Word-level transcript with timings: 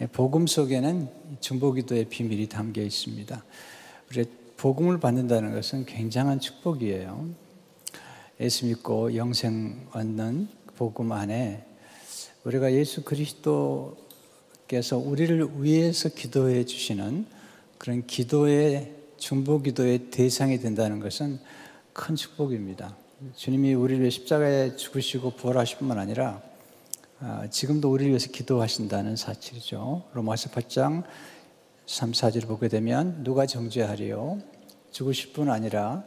예, 0.00 0.06
복음 0.06 0.48
속에는 0.48 1.08
중보기도의 1.40 2.06
비밀이 2.06 2.48
담겨 2.48 2.82
있습니다. 2.82 3.44
우리 4.10 4.24
복음을 4.56 4.98
받는다는 4.98 5.54
것은 5.54 5.86
굉장한 5.86 6.40
축복이에요. 6.40 7.28
예수 8.40 8.66
믿고 8.66 9.14
영생 9.14 9.86
얻는 9.92 10.48
복음 10.74 11.12
안에 11.12 11.64
우리가 12.42 12.72
예수 12.72 13.04
그리스도께서 13.04 13.94
우리를 14.98 15.62
위해서 15.62 16.08
기도해 16.08 16.64
주시는 16.64 17.26
그런 17.78 18.04
기도의 18.04 18.92
중보 19.16 19.62
기도의 19.62 20.10
대상이 20.10 20.58
된다는 20.58 20.98
것은 20.98 21.38
큰 21.92 22.16
축복입니다. 22.16 22.96
주님이 23.36 23.74
우리를 23.74 24.10
십자가에 24.10 24.74
죽으시고 24.74 25.36
부활하실 25.36 25.78
뿐만 25.78 25.98
아니라 26.00 26.42
아, 26.42 26.53
지금도 27.50 27.90
우리를 27.90 28.10
위해서 28.10 28.30
기도하신다는 28.30 29.16
사실이죠. 29.16 30.04
로마서 30.12 30.50
8장 30.50 31.04
3, 31.86 32.12
4절을 32.12 32.46
보게 32.46 32.68
되면 32.68 33.22
누가 33.24 33.46
정죄하리요? 33.46 34.38
죽으실 34.90 35.32
뿐 35.32 35.50
아니라 35.50 36.04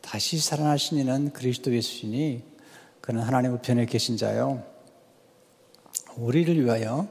다시 0.00 0.38
살아나신 0.38 0.98
이는 0.98 1.32
그리스도 1.32 1.74
예수시니 1.74 2.42
그는 3.00 3.22
하나님 3.22 3.52
우편에 3.54 3.86
계신 3.86 4.16
자요. 4.16 4.62
우리를 6.16 6.62
위하여 6.64 7.08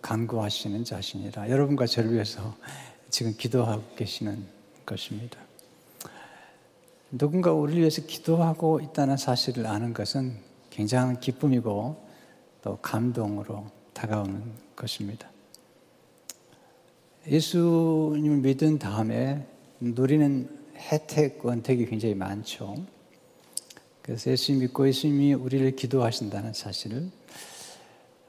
강구하시는 0.00 0.84
자신이라. 0.84 1.50
여러분과 1.50 1.86
저를 1.86 2.12
위해서 2.12 2.56
지금 3.10 3.34
기도하고 3.36 3.82
계시는 3.96 4.44
것입니다. 4.86 5.38
누군가 7.10 7.52
우리를 7.52 7.80
위해서 7.80 8.02
기도하고 8.02 8.80
있다는 8.80 9.16
사실을 9.16 9.66
아는 9.66 9.92
것은 9.92 10.36
굉장한 10.70 11.20
기쁨이고 11.20 12.11
또 12.62 12.78
감동으로 12.80 13.66
다가오는 13.92 14.52
것입니다. 14.74 15.28
예수님을 17.26 18.38
믿은 18.38 18.78
다음에 18.78 19.46
누리는 19.80 20.48
혜택, 20.76 21.44
원택이 21.44 21.86
굉장히 21.86 22.14
많죠. 22.14 22.76
그래서 24.00 24.30
예수 24.30 24.52
믿고 24.52 24.88
예수님이 24.88 25.34
우리를 25.34 25.76
기도하신다는 25.76 26.52
사실을 26.52 27.10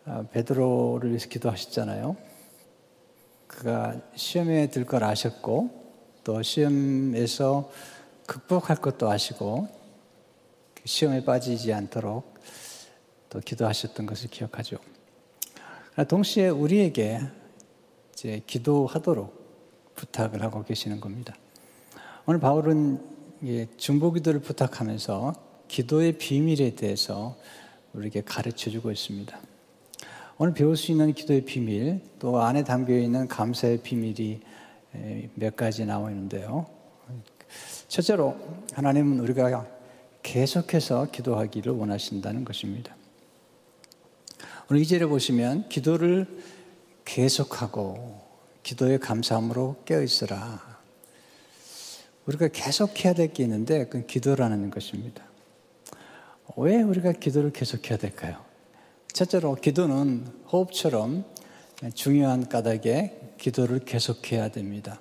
아, 0.05 0.23
베드로를 0.31 1.09
위해서 1.09 1.29
기도하셨잖아요. 1.29 2.15
그가 3.47 4.01
시험에 4.15 4.69
들 4.69 4.85
걸 4.85 5.03
아셨고 5.03 5.83
또 6.23 6.41
시험에서 6.41 7.71
극복할 8.27 8.77
것도 8.77 9.09
아시고 9.09 9.67
그 10.75 10.81
시험에 10.85 11.23
빠지지 11.23 11.73
않도록 11.73 12.33
또 13.33 13.39
기도하셨던 13.39 14.05
것을 14.05 14.29
기억하죠. 14.29 14.77
동시에 16.07 16.49
우리에게 16.49 17.19
이제 18.13 18.43
기도하도록 18.45 19.93
부탁을 19.95 20.43
하고 20.43 20.63
계시는 20.63 21.01
겁니다. 21.01 21.35
오늘 22.27 22.39
바울은 22.39 23.01
중보기도를 23.77 24.39
부탁하면서 24.39 25.33
기도의 25.67 26.19
비밀에 26.19 26.75
대해서 26.75 27.35
우리에게 27.93 28.21
가르쳐 28.21 28.69
주고 28.69 28.91
있습니다. 28.91 29.35
오늘 30.37 30.53
배울 30.53 30.77
수 30.77 30.91
있는 30.91 31.11
기도의 31.13 31.43
비밀, 31.43 32.01
또 32.19 32.39
안에 32.39 32.63
담겨 32.63 32.93
있는 32.93 33.27
감사의 33.27 33.81
비밀이 33.81 34.41
몇 35.33 35.55
가지 35.55 35.85
나와 35.85 36.11
있는데요. 36.11 36.67
첫째로, 37.87 38.35
하나님은 38.73 39.19
우리가 39.21 39.67
계속해서 40.21 41.09
기도하기를 41.11 41.73
원하신다는 41.73 42.45
것입니다. 42.45 42.95
오늘 44.73 44.81
이절에 44.81 45.05
보시면 45.05 45.69
기도를 45.69 46.25
계속하고 47.05 48.23
기도의 48.63 48.99
감사함으로 48.99 49.83
깨어있으라. 49.85 50.79
우리가 52.25 52.47
계속해야 52.47 53.13
될 53.13 53.31
게 53.33 53.43
있는데 53.43 53.85
그건 53.85 54.07
기도라는 54.07 54.71
것입니다. 54.71 55.23
왜 56.57 56.81
우리가 56.81 57.11
기도를 57.11 57.53
계속해야 57.53 57.99
될까요? 57.99 58.43
첫째로 59.13 59.53
기도는 59.53 60.25
호흡처럼 60.51 61.23
중요한 61.93 62.49
까닭에 62.49 63.35
기도를 63.37 63.77
계속해야 63.77 64.49
됩니다. 64.49 64.99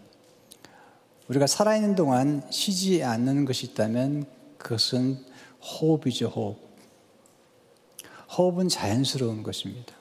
우리가 1.28 1.46
살아있는 1.46 1.94
동안 1.94 2.42
쉬지 2.50 3.02
않는 3.02 3.46
것이 3.46 3.68
있다면 3.68 4.26
그것은 4.58 5.24
호흡이죠, 5.62 6.28
호흡. 6.28 6.71
호흡은 8.36 8.68
자연스러운 8.68 9.42
것입니다. 9.42 9.94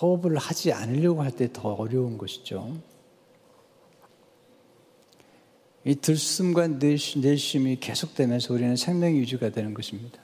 호흡을 0.00 0.36
하지 0.38 0.72
않으려고 0.72 1.22
할 1.22 1.32
때 1.32 1.52
더 1.52 1.72
어려운 1.74 2.16
것이죠. 2.16 2.76
이 5.84 5.94
들숨과 5.94 6.68
내쉼이 6.68 7.80
계속되면서 7.80 8.54
우리는 8.54 8.76
생명 8.76 9.16
유지가 9.16 9.50
되는 9.50 9.74
것입니다. 9.74 10.20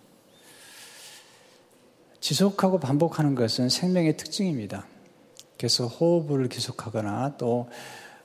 지속하고 2.21 2.79
반복하는 2.79 3.35
것은 3.35 3.69
생명의 3.69 4.17
특징입니다. 4.17 4.87
그래서 5.57 5.87
호흡을 5.87 6.49
계속하거나 6.49 7.37
또 7.39 7.69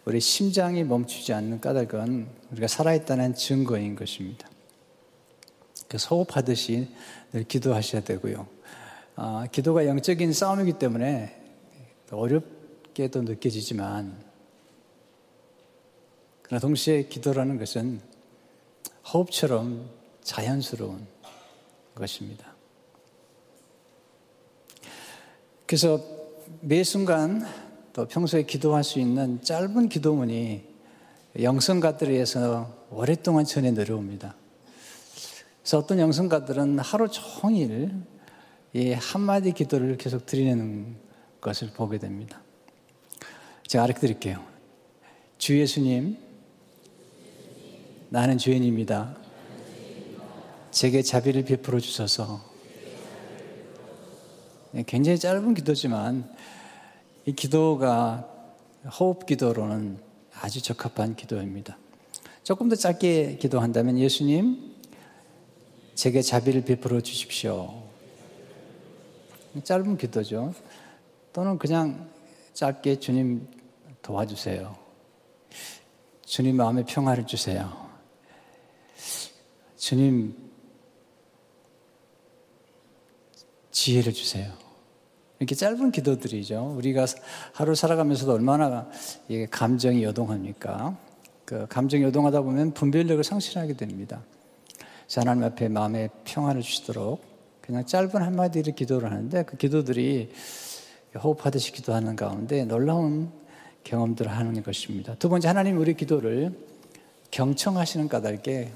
우리 0.03 0.19
심장이 0.19 0.83
멈추지 0.83 1.31
않는 1.33 1.61
까닭은 1.61 2.27
우리가 2.51 2.67
살아있다는 2.67 3.35
증거인 3.35 3.95
것입니다. 3.95 4.49
호흡하듯이 5.97 6.87
늘 7.31 7.43
기도하셔야 7.43 8.01
되고요. 8.03 8.47
아, 9.15 9.47
기도가 9.51 9.85
영적인 9.85 10.33
싸움이기 10.33 10.73
때문에 10.73 11.39
어렵게 12.11 13.09
도 13.09 13.21
느껴지지만, 13.21 14.17
그러나 16.41 16.59
동시에 16.59 17.03
기도라는 17.03 17.57
것은 17.57 18.01
호흡처럼 19.13 19.89
자연스러운 20.21 21.05
것입니다. 21.95 22.53
그래서 25.65 26.01
매 26.59 26.83
순간 26.83 27.45
또 27.93 28.07
평소에 28.07 28.43
기도할 28.43 28.83
수 28.83 28.99
있는 28.99 29.41
짧은 29.41 29.89
기도문이 29.89 30.63
영성가들에 31.41 32.11
의해서 32.11 32.85
오랫동안 32.89 33.45
전해 33.45 33.71
내려옵니다. 33.71 34.35
그래서 35.61 35.77
어떤 35.77 35.99
영성가들은 35.99 36.79
하루 36.79 37.07
종일 37.07 37.91
이 38.73 38.93
한마디 38.93 39.51
기도를 39.51 39.97
계속 39.97 40.25
드리는 40.25 40.95
것을 41.39 41.71
보게 41.73 41.97
됩니다. 41.97 42.41
제가 43.67 43.83
가르쳐 43.83 44.01
드릴게요. 44.01 44.43
주 45.37 45.59
예수님, 45.59 46.17
나는 48.09 48.37
죄인입니다. 48.37 49.15
제게 50.71 51.01
자비를 51.01 51.45
베풀어 51.45 51.79
주셔서 51.79 52.41
네, 54.71 54.83
굉장히 54.87 55.19
짧은 55.19 55.53
기도지만 55.53 56.29
이 57.25 57.33
기도가 57.33 58.27
호흡 58.99 59.25
기도로는 59.25 59.99
아주 60.33 60.61
적합한 60.61 61.15
기도입니다. 61.15 61.77
조금 62.43 62.69
더 62.69 62.75
짧게 62.75 63.37
기도한다면 63.37 63.99
예수님, 63.99 64.70
제게 65.95 66.21
자비를 66.21 66.63
베풀어 66.63 67.01
주십시오. 67.01 67.83
짧은 69.63 69.97
기도죠. 69.97 70.53
또는 71.33 71.57
그냥 71.57 72.09
짧게 72.53 72.99
주님 72.99 73.47
도와주세요. 74.01 74.75
주님 76.25 76.55
마음에 76.55 76.83
평화를 76.85 77.25
주세요. 77.25 77.89
주님 79.77 80.35
지혜를 83.71 84.13
주세요. 84.13 84.53
이렇게 85.39 85.55
짧은 85.55 85.91
기도들이죠. 85.91 86.75
우리가 86.77 87.05
하루 87.53 87.73
살아가면서도 87.73 88.33
얼마나 88.33 88.87
감정이 89.49 90.03
요동합니까? 90.03 90.97
그 91.45 91.65
감정이 91.67 92.03
요동하다 92.03 92.41
보면 92.41 92.73
분별력을 92.73 93.23
상실하게 93.23 93.75
됩니다. 93.75 94.23
하나님 95.19 95.43
앞에 95.43 95.67
마음에 95.67 96.09
평안을 96.23 96.61
주시도록 96.61 97.21
그냥 97.61 97.85
짧은 97.85 98.21
한마디를 98.21 98.75
기도를 98.75 99.11
하는데 99.11 99.43
그 99.43 99.57
기도들이 99.57 100.31
호흡하듯이 101.15 101.73
기도하는 101.73 102.15
가운데 102.15 102.63
놀라운 102.63 103.31
경험들을 103.83 104.31
하는 104.31 104.63
것입니다. 104.63 105.15
두 105.15 105.27
번째, 105.29 105.49
하나님 105.49 105.77
우리 105.77 105.93
기도를 105.95 106.57
경청하시는 107.31 108.07
까닭에 108.07 108.71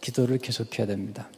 기도를 0.00 0.38
계속해야 0.38 0.86
됩니다. 0.86 1.28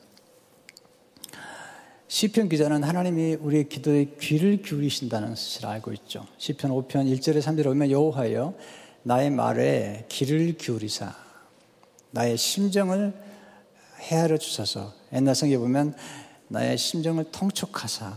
시편 2.09 2.49
기자는 2.49 2.83
하나님이 2.83 3.35
우리의 3.35 3.69
기도에 3.69 4.17
귀를 4.21 4.63
기울이신다는 4.63 5.29
사실을 5.29 5.69
알고 5.69 5.93
있죠. 5.93 6.27
시편 6.39 6.71
5편 6.71 6.89
1절에 6.89 7.41
3절에 7.41 7.65
보면 7.65 7.91
여호와여 7.91 8.55
나의 9.05 9.31
말에 9.31 10.07
귀를 10.09 10.57
기울이사 10.57 11.15
나의 12.11 12.37
심정을 12.37 13.30
헤아려 14.01 14.39
주소서. 14.39 14.93
옛날 15.13 15.35
성경에 15.35 15.59
보면 15.59 15.95
나의 16.49 16.79
심정을 16.79 17.31
통촉하사 17.31 18.17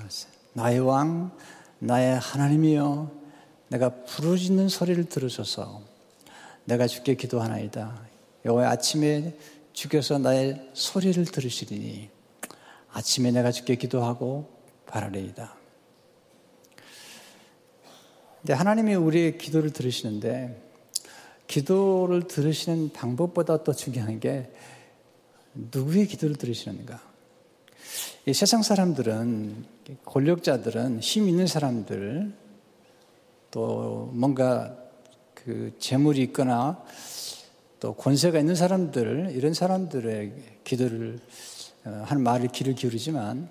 나의 0.53 0.80
왕 0.80 1.31
나의 1.80 2.19
하나님이여 2.19 3.12
내가 3.68 3.89
부르짖는 4.06 4.69
소리를 4.69 5.03
들으소서. 5.06 5.81
내가 6.65 6.88
주께 6.88 7.15
기도하나이다. 7.15 8.01
여호와 8.45 8.69
아침에 8.69 9.35
주께서 9.74 10.18
나의 10.18 10.69
소리를 10.74 11.24
들으시리니 11.25 12.09
아침에 12.91 13.31
내가 13.31 13.51
주께 13.51 13.75
기도하고 13.75 14.50
바라리이다. 14.86 15.56
근데 18.41 18.53
하나님이 18.53 18.95
우리의 18.95 19.38
기도를 19.38 19.71
들으시는데 19.71 20.62
기도를 21.47 22.27
들으시는 22.27 22.91
방법보다 22.94 23.63
더 23.63 23.74
중요한 23.74 24.19
게 24.19 24.51
누구의 25.53 26.07
기도를 26.07 26.35
들으시는가? 26.35 27.01
이 28.25 28.33
세상 28.33 28.63
사람들은 28.63 29.65
권력자들은 30.05 31.00
힘 31.00 31.27
있는 31.27 31.45
사람들 31.45 32.33
또 33.51 34.09
뭔가 34.13 34.77
그 35.33 35.75
재물이 35.77 36.21
있거나 36.23 36.83
또 37.79 37.94
권세가 37.94 38.39
있는 38.39 38.55
사람들 38.55 39.33
이런 39.35 39.53
사람들의 39.53 40.59
기도를 40.63 41.19
어, 41.85 42.03
하는 42.05 42.23
말을 42.23 42.47
귀를 42.47 42.75
기울이지만 42.75 43.50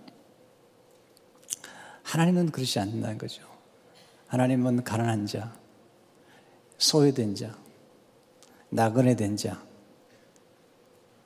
하나님은 2.03 2.51
그렇지 2.51 2.79
않는다는 2.79 3.19
거죠. 3.19 3.43
하나님은 4.29 4.85
가난한 4.85 5.27
자, 5.27 5.55
소외된 6.79 7.35
자, 7.35 7.55
나그네 8.71 9.17
된 9.17 9.37
자, 9.37 9.63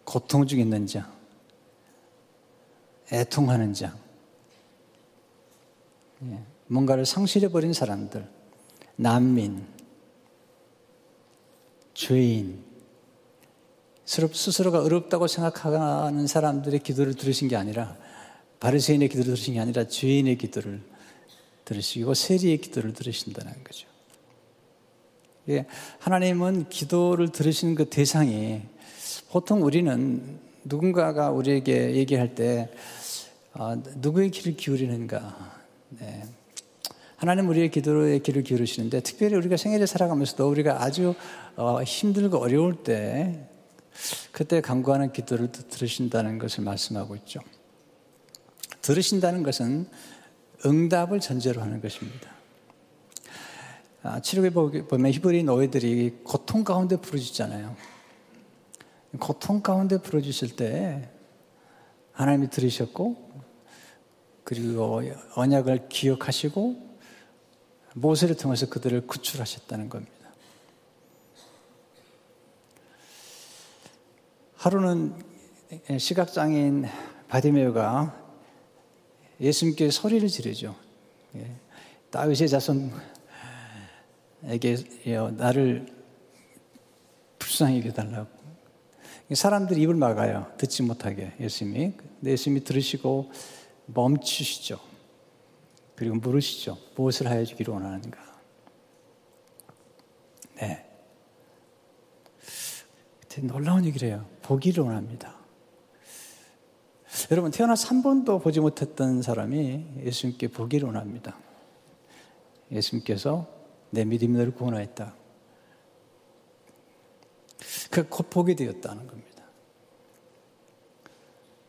고통 0.07 0.47
중에 0.47 0.61
있는 0.61 0.87
자, 0.87 1.13
애통하는 3.13 3.75
자, 3.75 3.95
예, 6.23 6.43
뭔가를 6.69 7.05
상실해버린 7.05 7.73
사람들, 7.73 8.27
난민, 8.95 9.67
죄인, 11.93 12.65
스스로가 14.07 14.83
어렵다고 14.83 15.27
생각하는 15.27 16.27
사람들의 16.29 16.81
기도를 16.81 17.15
들으신 17.15 17.49
게 17.49 17.57
아니라 17.57 17.97
바리새인의 18.61 19.09
기도를 19.09 19.35
들으신 19.35 19.55
게 19.55 19.61
아니라 19.61 19.89
죄인의 19.89 20.39
기도를 20.39 20.83
들으시고 21.65 22.15
세리의 22.15 22.59
기도를 22.59 22.93
들으신다는 22.93 23.65
거죠. 23.65 23.89
예, 25.49 25.67
하나님은 25.99 26.69
기도를 26.69 27.31
들으시는 27.31 27.75
그 27.75 27.91
대상이 27.91 28.63
보통 29.31 29.63
우리는 29.63 30.39
누군가가 30.65 31.31
우리에게 31.31 31.95
얘기할 31.97 32.35
때 32.35 32.71
아, 33.53 33.77
누구의 33.97 34.31
귀를 34.31 34.57
기울이는가. 34.57 35.57
네. 35.99 36.25
하나님 37.17 37.49
우리의 37.49 37.71
기도에 37.71 38.19
귀를 38.19 38.43
기울이시는데 38.43 39.01
특별히 39.01 39.35
우리가 39.37 39.57
생애를 39.57 39.87
살아가면서도 39.87 40.49
우리가 40.49 40.83
아주 40.83 41.15
어, 41.57 41.83
힘들고 41.83 42.37
어려울 42.39 42.83
때 42.83 43.49
그때 44.33 44.61
간구하는 44.61 45.13
기도를 45.13 45.51
들으신다는 45.51 46.39
것을 46.39 46.65
말씀하고 46.65 47.17
있죠. 47.17 47.41
들으신다는 48.83 49.43
것은 49.43 49.89
응답을 50.67 51.21
전제로 51.21 51.63
하는 51.63 51.81
것입니다. 51.81 52.31
아, 54.03 54.21
치료에 54.21 54.51
보면 54.51 55.13
히브리 55.13 55.43
노예들이 55.45 56.19
고통 56.23 56.63
가운데 56.63 56.97
부르짖잖아요. 56.97 57.96
고통 59.21 59.63
가운데 59.63 59.99
부르짖을 59.99 60.57
때 60.57 61.09
하나님이 62.13 62.51
들으셨고 62.51 63.27
그리고 64.45 65.03
언약을 65.35 65.89
기억하시고 65.89 66.87
모세를 67.95 68.37
통해서 68.37 68.69
그들을 68.69 69.07
구출하셨다는 69.07 69.89
겁니다. 69.89 70.13
하루는 74.57 75.15
시각장애인 75.99 76.87
바디메오가 77.29 78.25
예수님께 79.41 79.91
소리를 79.91 80.29
지르죠. 80.29 80.75
예. 81.37 81.51
다윗의 82.11 82.49
자손에게 82.49 82.91
나를 85.37 85.87
불쌍히 87.39 87.79
여겨달라고. 87.79 88.36
사람들이 89.35 89.83
입을 89.83 89.95
막아요. 89.95 90.53
듣지 90.57 90.83
못하게 90.83 91.33
예수님이. 91.41 91.93
근데 91.97 92.31
예수님이 92.31 92.63
들으시고 92.65 93.31
멈추시죠. 93.87 94.79
그리고 95.97 96.17
물으시죠. 96.17 96.79
무엇을 96.95 97.29
하여 97.29 97.45
주기를 97.45 97.75
원하는가. 97.75 98.19
네. 100.61 100.85
놀라운 103.43 103.85
얘기를 103.85 104.11
요 104.11 104.27
보기를 104.43 104.85
원합니다. 104.85 105.35
여러분, 107.31 107.51
태어나서 107.51 107.89
한 107.89 108.03
번도 108.03 108.39
보지 108.39 108.61
못했던 108.61 109.23
사람이 109.23 109.87
예수님께 110.05 110.49
보기를 110.49 110.87
원합니다. 110.87 111.37
예수님께서 112.71 113.49
내 113.91 114.05
믿음이 114.05 114.53
구원하였다. 114.53 115.15
그곧 117.91 118.31
보게 118.31 118.55
되었다는 118.55 119.07
겁니다. 119.07 119.45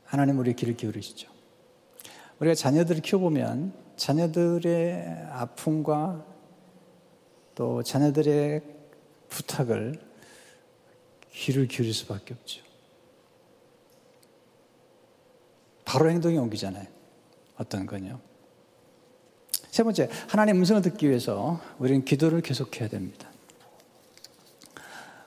하나님 0.05 0.39
우리 0.39 0.53
길을 0.53 0.77
기울이시죠. 0.77 1.29
우리가 2.39 2.55
자녀들을 2.55 3.01
키워보면 3.01 3.73
자녀들의 3.97 5.27
아픔과 5.31 6.25
또 7.55 7.83
자녀들의 7.83 8.61
부탁을 9.29 9.99
귀를 11.31 11.67
기울일 11.67 11.93
수밖에 11.93 12.33
없죠. 12.33 12.63
바로 15.83 16.09
행동이 16.09 16.37
옮기잖아요. 16.37 16.85
어떤 17.57 17.85
건요. 17.85 18.19
세 19.69 19.83
번째, 19.83 20.09
하나님의 20.29 20.59
음성을 20.59 20.81
듣기 20.81 21.09
위해서 21.09 21.59
우리는 21.79 22.03
기도를 22.03 22.41
계속해야 22.41 22.89
됩니다. 22.89 23.29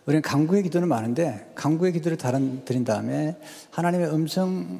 우리는 0.06 0.22
강구의 0.22 0.62
기도는 0.64 0.88
많은데 0.88 1.50
강구의 1.54 1.92
기도를 1.92 2.16
다른, 2.16 2.64
드린 2.64 2.84
다음에 2.84 3.36
하나님의 3.70 4.12
음성을 4.12 4.78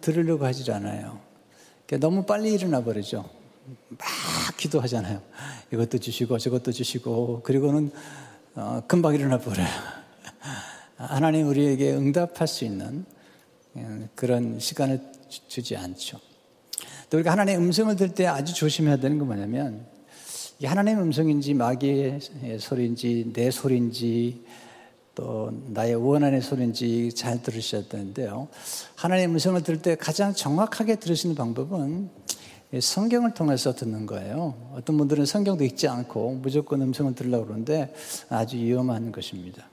들으려고 0.00 0.44
하지 0.44 0.70
않아요. 0.72 1.20
그러니까 1.86 2.06
너무 2.06 2.24
빨리 2.24 2.52
일어나 2.52 2.82
버리죠. 2.82 3.28
막 3.88 3.98
기도하잖아요. 4.56 5.20
이것도 5.72 5.98
주시고 5.98 6.38
저것도 6.38 6.72
주시고 6.72 7.42
그리고는 7.42 7.90
어, 8.54 8.82
금방 8.86 9.14
일어나 9.14 9.38
버려요. 9.38 9.66
하나님 10.96 11.46
우리에게 11.48 11.92
응답할 11.92 12.48
수 12.48 12.64
있는 12.64 13.04
예, 13.76 14.08
그런 14.14 14.58
시간을 14.58 15.00
주 15.28 15.60
지 15.62 15.76
않죠. 15.76 16.18
또 17.10 17.18
우리가 17.18 17.32
하나님의 17.32 17.58
음성을 17.58 17.94
들 17.96 18.14
때 18.14 18.26
아주 18.26 18.54
조심해야 18.54 18.96
되는 18.96 19.18
건 19.18 19.26
뭐냐면 19.26 19.86
하나님의 20.62 21.02
음성인지 21.02 21.54
마귀의 21.54 22.20
소리인지 22.58 23.32
내 23.34 23.50
소리인지 23.50 24.44
또 25.14 25.50
나의 25.68 25.94
원한의 25.94 26.40
소리인지 26.40 27.12
잘 27.12 27.42
들으셔야 27.42 27.82
되는데요. 27.88 28.48
하나님의 28.96 29.34
음성을 29.34 29.62
들을 29.62 29.82
때 29.82 29.96
가장 29.96 30.32
정확하게 30.32 30.96
들으시는 30.96 31.34
방법은 31.34 32.10
성경을 32.80 33.34
통해서 33.34 33.74
듣는 33.74 34.06
거예요. 34.06 34.72
어떤 34.74 34.96
분들은 34.96 35.24
성경도 35.26 35.64
읽지 35.64 35.88
않고 35.88 36.32
무조건 36.42 36.82
음성을 36.82 37.14
들으려고 37.14 37.46
그러는데 37.46 37.94
아주 38.28 38.56
위험한 38.56 39.12
것입니다. 39.12 39.68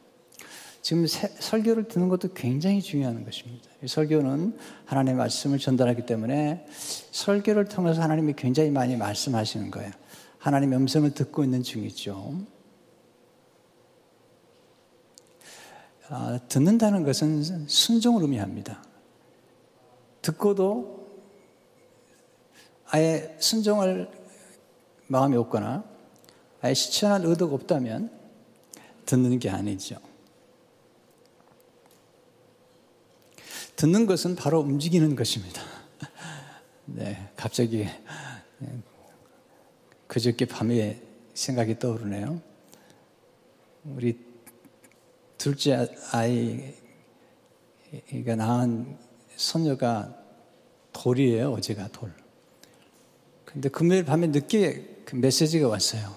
지금 0.82 1.08
설교를 1.08 1.88
듣는 1.88 2.10
것도 2.10 2.34
굉장히 2.34 2.82
중요한 2.82 3.24
것입니다. 3.24 3.70
설교는 3.86 4.58
하나님의 4.86 5.16
말씀을 5.16 5.60
전달하기 5.60 6.06
때문에 6.06 6.66
설교를 7.12 7.66
통해서 7.66 8.02
하나님이 8.02 8.34
굉장히 8.38 8.70
많이 8.70 8.98
말씀하시는 8.98 9.72
거예요. 9.72 9.92
하나님의 10.44 10.78
음성을 10.78 11.10
듣고 11.14 11.46
있는 11.46 11.64
중이죠. 11.64 12.46
아, 16.10 16.40
듣는다는 16.50 17.06
것은 17.06 17.66
순종을 17.70 18.24
의미합니다. 18.24 18.84
듣고도 20.22 21.08
아예 22.88 23.38
순종할 23.40 24.12
마음이 25.08 25.38
없거나 25.38 25.86
아예 26.62 26.74
실천할 26.74 27.24
의도가 27.24 27.56
없다면 27.56 28.12
듣는 29.06 29.40
게 29.40 29.50
아니죠. 29.50 29.96
듣는 33.78 34.08
것은 34.08 34.36
바로 34.36 34.60
움직이는 34.60 35.16
것입니다. 35.16 35.62
네, 36.86 37.32
갑자기 37.38 37.88
그저께 40.14 40.46
밤에 40.46 41.02
생각이 41.34 41.80
떠오르네요. 41.80 42.40
우리 43.84 44.16
둘째 45.40 45.90
아이가 46.12 46.76
낳은 48.36 48.96
손녀가 49.36 50.16
돌이에요, 50.92 51.52
어제가 51.54 51.88
돌. 51.88 52.14
근데 53.44 53.70
금요일 53.70 54.06
밤에 54.06 54.28
늦게 54.28 55.02
그 55.04 55.16
메시지가 55.16 55.68
왔어요. 55.68 56.16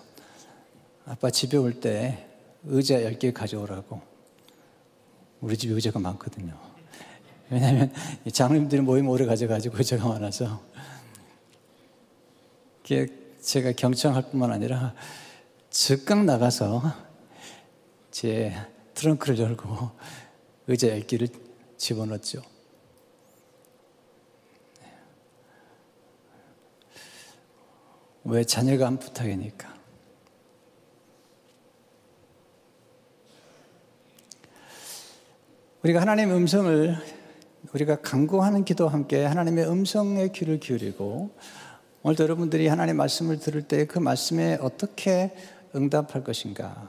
아빠 1.06 1.30
집에 1.30 1.56
올 1.56 1.80
때 1.80 2.28
의자 2.64 2.96
10개 2.98 3.32
가져오라고. 3.32 4.02
우리 5.40 5.56
집에 5.56 5.72
의자가 5.72 6.00
많거든요. 6.00 6.54
왜냐하면 7.48 7.90
장로님들이 8.30 8.82
모임 8.82 9.08
오래 9.08 9.24
가져가지고 9.24 9.78
의자가 9.78 10.06
많아서. 10.06 10.62
제가 13.46 13.70
경청할 13.70 14.30
뿐만 14.30 14.50
아니라 14.50 14.92
즉각 15.70 16.24
나가서 16.24 16.82
제 18.10 18.52
트렁크를 18.94 19.38
열고 19.38 19.90
의자 20.66 20.88
10개를 20.88 21.32
집어넣었죠. 21.76 22.42
왜 28.24 28.42
자녀가 28.42 28.86
한 28.86 28.98
부탁이니까. 28.98 29.76
우리가 35.84 36.00
하나님의 36.00 36.36
음성을 36.36 36.96
우리가 37.72 38.00
강구하는 38.00 38.64
기도와 38.64 38.92
함께 38.92 39.24
하나님의 39.24 39.68
음성의 39.68 40.32
귀를 40.32 40.58
기울이고 40.58 41.30
오늘도 42.06 42.22
여러분들이 42.22 42.68
하나님의 42.68 42.94
말씀을 42.94 43.40
들을 43.40 43.62
때 43.62 43.84
그 43.84 43.98
말씀에 43.98 44.58
어떻게 44.60 45.34
응답할 45.74 46.22
것인가. 46.22 46.88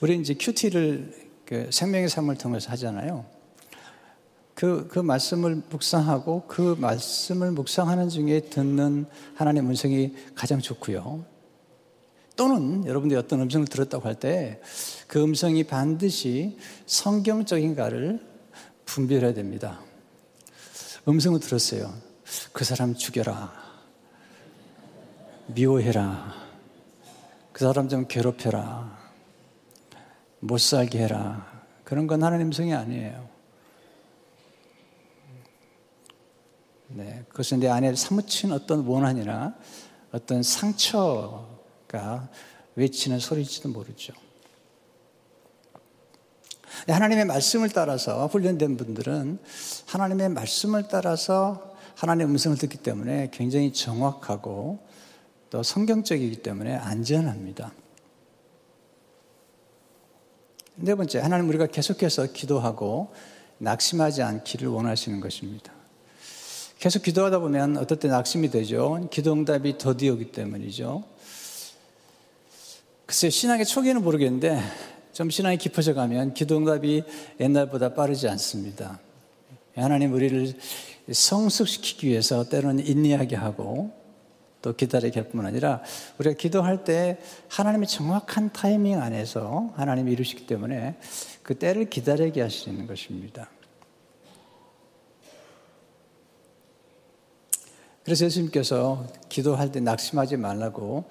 우리 0.00 0.18
이제 0.18 0.32
큐티를 0.32 1.30
그 1.44 1.68
생명의 1.70 2.08
삶을 2.08 2.38
통해서 2.38 2.70
하잖아요. 2.70 3.26
그, 4.54 4.88
그 4.88 4.98
말씀을 4.98 5.62
묵상하고 5.68 6.44
그 6.48 6.74
말씀을 6.78 7.50
묵상하는 7.50 8.08
중에 8.08 8.40
듣는 8.48 9.04
하나님의 9.34 9.68
음성이 9.68 10.14
가장 10.34 10.60
좋고요. 10.60 11.26
또는 12.34 12.86
여러분들이 12.86 13.18
어떤 13.18 13.42
음성을 13.42 13.66
들었다고 13.66 14.08
할 14.08 14.14
때 14.14 14.58
그 15.06 15.22
음성이 15.22 15.64
반드시 15.64 16.56
성경적인가를 16.86 18.20
분별해야 18.86 19.34
됩니다. 19.34 19.82
음성을 21.06 21.38
들었어요. 21.40 22.11
그 22.52 22.64
사람 22.64 22.94
죽여라. 22.94 23.52
미워해라. 25.48 26.34
그 27.52 27.64
사람 27.64 27.88
좀 27.88 28.06
괴롭혀라. 28.06 28.98
못 30.40 30.58
살게 30.58 30.98
해라. 30.98 31.46
그런 31.84 32.06
건 32.06 32.22
하나님 32.22 32.48
음성이 32.48 32.74
아니에요. 32.74 33.28
네, 36.88 37.24
그것은 37.28 37.60
내 37.60 37.68
안에 37.68 37.94
사무친 37.94 38.52
어떤 38.52 38.86
원한이나 38.86 39.54
어떤 40.10 40.42
상처가 40.42 42.28
외치는 42.74 43.18
소리일지도 43.18 43.70
모르죠. 43.70 44.12
하나님의 46.88 47.26
말씀을 47.26 47.70
따라서 47.70 48.26
훈련된 48.26 48.76
분들은 48.76 49.38
하나님의 49.86 50.30
말씀을 50.30 50.88
따라서 50.88 51.71
하나님의 52.02 52.26
음성을 52.32 52.56
듣기 52.58 52.78
때문에 52.78 53.28
굉장히 53.32 53.72
정확하고 53.72 54.80
또 55.50 55.62
성경적이기 55.62 56.42
때문에 56.42 56.74
안전합니다. 56.74 57.72
네 60.74 60.96
번째, 60.96 61.20
하나님 61.20 61.48
우리가 61.48 61.66
계속해서 61.66 62.32
기도하고 62.32 63.12
낙심하지 63.58 64.22
않기를 64.22 64.66
원하시는 64.66 65.20
것입니다. 65.20 65.72
계속 66.80 67.02
기도하다 67.04 67.38
보면 67.38 67.76
어떨 67.76 68.00
때 68.00 68.08
낙심이 68.08 68.50
되죠. 68.50 69.06
기도 69.12 69.32
응답이 69.34 69.78
더디 69.78 70.08
오기 70.08 70.32
때문이죠. 70.32 71.04
글쎄 73.06 73.30
신앙의 73.30 73.64
초기에는 73.64 74.02
모르겠는데 74.02 74.60
좀 75.12 75.30
신앙이 75.30 75.56
깊어져 75.56 75.94
가면 75.94 76.34
기도 76.34 76.56
응답이 76.56 77.04
옛날보다 77.38 77.94
빠르지 77.94 78.26
않습니다. 78.26 78.98
하나님 79.76 80.12
우리를 80.12 80.54
성숙시키기 81.10 82.08
위해서 82.08 82.48
때로는 82.48 82.86
인내하게 82.86 83.36
하고 83.36 83.90
또 84.62 84.74
기다리게 84.74 85.20
할 85.20 85.28
뿐만 85.28 85.46
아니라 85.46 85.82
우리가 86.18 86.36
기도할 86.36 86.84
때 86.84 87.18
하나님의 87.48 87.88
정확한 87.88 88.52
타이밍 88.52 89.00
안에서 89.00 89.72
하나님이 89.74 90.12
이루시기 90.12 90.46
때문에 90.46 90.96
그 91.42 91.58
때를 91.58 91.90
기다리게 91.90 92.40
하시는 92.40 92.86
것입니다. 92.86 93.50
그래서 98.04 98.24
예수님께서 98.24 99.06
기도할 99.28 99.70
때 99.70 99.80
낙심하지 99.80 100.36
말라고 100.36 101.04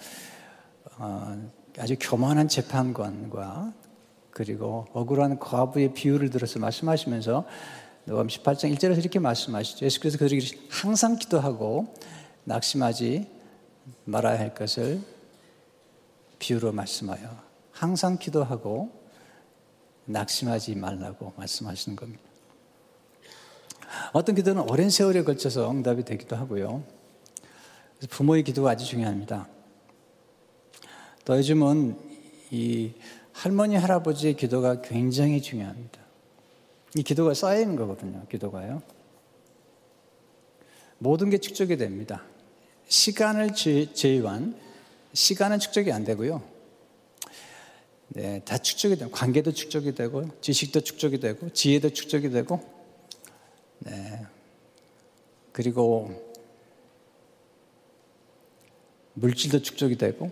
어, 0.97 1.49
아주 1.77 1.95
교만한 1.99 2.47
재판관과 2.47 3.73
그리고 4.31 4.87
억울한 4.93 5.39
과부의 5.39 5.93
비유를 5.93 6.29
들어서 6.29 6.59
말씀하시면서 6.59 7.45
누가 8.11 8.23
18장 8.23 8.75
1절에서 8.75 8.97
이렇게 8.97 9.19
말씀하시죠. 9.19 9.85
예수께서 9.85 10.17
그들에게 10.17 10.45
항상 10.69 11.15
기도하고 11.15 11.93
낙심하지 12.43 13.25
말아야 14.03 14.37
할 14.37 14.53
것을 14.53 14.99
비유로 16.37 16.73
말씀하여 16.73 17.41
항상 17.71 18.17
기도하고 18.17 18.91
낙심하지 20.03 20.75
말라고 20.75 21.31
말씀하시는 21.37 21.95
겁니다. 21.95 22.21
어떤 24.11 24.35
기도는 24.35 24.69
오랜 24.69 24.89
세월에 24.89 25.23
걸쳐서 25.23 25.71
응답이 25.71 26.03
되기도 26.03 26.35
하고요. 26.35 26.83
부모의 28.09 28.43
기도가 28.43 28.71
아주 28.71 28.83
중요합니다. 28.83 29.47
또 31.23 31.37
요즘은 31.37 31.97
이 32.49 32.91
할머니, 33.31 33.77
할아버지의 33.77 34.33
기도가 34.33 34.81
굉장히 34.81 35.41
중요합니다. 35.41 36.00
이 36.95 37.03
기도가 37.03 37.33
쌓이는 37.33 37.75
거거든요, 37.75 38.25
기도가요. 38.27 38.81
모든 40.97 41.29
게 41.29 41.37
축적이 41.37 41.77
됩니다. 41.77 42.23
시간을 42.87 43.53
제외한 43.53 44.55
시간은 45.13 45.59
축적이 45.59 45.91
안 45.91 46.03
되고요. 46.03 46.43
네, 48.09 48.41
다 48.43 48.57
축적이 48.57 48.97
되고 48.97 49.09
관계도 49.09 49.53
축적이 49.53 49.95
되고 49.95 50.29
지식도 50.41 50.81
축적이 50.81 51.19
되고 51.19 51.49
지혜도 51.53 51.91
축적이 51.91 52.29
되고 52.29 52.59
네. 53.79 54.25
그리고 55.53 56.31
물질도 59.13 59.61
축적이 59.61 59.97
되고 59.97 60.31